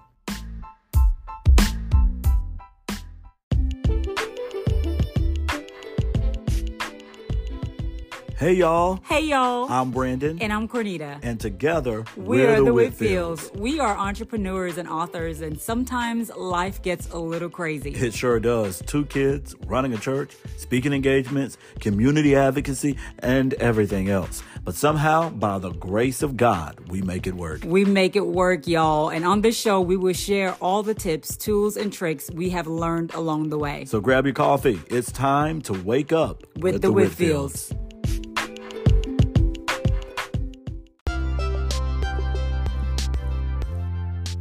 Hey, 8.43 8.55
y'all. 8.55 8.99
Hey, 9.07 9.21
y'all. 9.21 9.71
I'm 9.71 9.91
Brandon. 9.91 10.37
and 10.41 10.51
I'm 10.51 10.67
Cornita. 10.67 11.17
And 11.23 11.39
together, 11.39 12.03
We're, 12.17 12.61
the 12.61 12.73
Whitfields. 12.73 13.57
We 13.57 13.79
are 13.79 13.95
entrepreneurs 13.95 14.77
and 14.77 14.89
authors, 14.89 15.39
and 15.39 15.57
sometimes 15.57 16.29
life 16.35 16.81
gets 16.81 17.09
a 17.11 17.17
little 17.17 17.49
crazy. 17.49 17.91
It 17.91 18.13
sure 18.13 18.41
does. 18.41 18.83
Two 18.85 19.05
kids, 19.05 19.55
running 19.65 19.93
a 19.93 19.97
church, 19.97 20.35
speaking 20.57 20.91
engagements, 20.91 21.57
community 21.79 22.35
advocacy, 22.35 22.97
and 23.19 23.53
everything 23.53 24.09
else. 24.09 24.43
But 24.65 24.75
somehow, 24.75 25.29
by 25.29 25.57
the 25.57 25.71
grace 25.71 26.21
of 26.21 26.35
God, 26.35 26.77
we 26.89 27.01
make 27.01 27.25
it 27.27 27.35
work. 27.35 27.61
We 27.63 27.85
make 27.85 28.17
it 28.17 28.27
work, 28.27 28.67
y'all. 28.67 29.07
And 29.07 29.23
on 29.23 29.39
this 29.39 29.57
show, 29.57 29.79
we 29.79 29.95
will 29.95 30.11
share 30.11 30.53
all 30.55 30.83
the 30.83 30.93
tips, 30.93 31.37
tools, 31.37 31.77
and 31.77 31.93
tricks 31.93 32.29
we 32.33 32.49
have 32.49 32.67
learned 32.67 33.13
along 33.13 33.51
the 33.51 33.57
way. 33.57 33.85
So 33.85 34.01
grab 34.01 34.25
your 34.25 34.33
coffee. 34.33 34.81
It's 34.89 35.13
time 35.13 35.61
to 35.61 35.71
wake 35.71 36.11
up 36.11 36.43
With, 36.57 36.81
the, 36.81 36.91
Whitfields. 36.91 37.73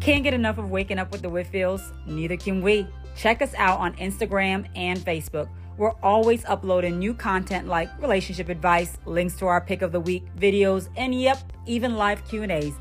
Can't 0.03 0.25
get 0.25 0.35
enough 0.35 0.59
of 0.59 0.69
waking 0.69 0.99
up 0.99 1.13
with 1.13 1.23
the 1.23 1.31
Whitfields? 1.31 1.93
Neither 2.07 2.37
can 2.37 2.61
we. 2.61 2.89
Check 3.17 3.41
us 3.41 3.55
out 3.55 3.79
on 3.79 3.95
Instagram 3.95 4.67
and 4.75 4.99
Facebook. 4.99 5.49
We're 5.77 5.95
always 6.03 6.45
uploading 6.47 6.99
new 6.99 7.15
content 7.15 7.69
like 7.69 7.89
relationship 8.03 8.49
advice, 8.49 8.99
links 9.07 9.37
to 9.37 9.47
our 9.47 9.61
pick 9.61 9.81
of 9.81 9.93
the 9.93 10.01
week, 10.01 10.25
videos, 10.37 10.89
and 10.97 11.15
yep, 11.15 11.39
even 11.67 11.95
live 11.95 12.27
Q&As. 12.29 12.73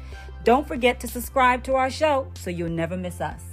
Don't 0.44 0.68
forget 0.68 1.00
to 1.02 1.08
subscribe 1.08 1.64
to 1.66 1.76
our 1.76 1.92
show 1.92 2.26
so 2.34 2.50
you'll 2.50 2.70
never 2.72 2.98
miss 2.98 3.22
us. 3.22 3.51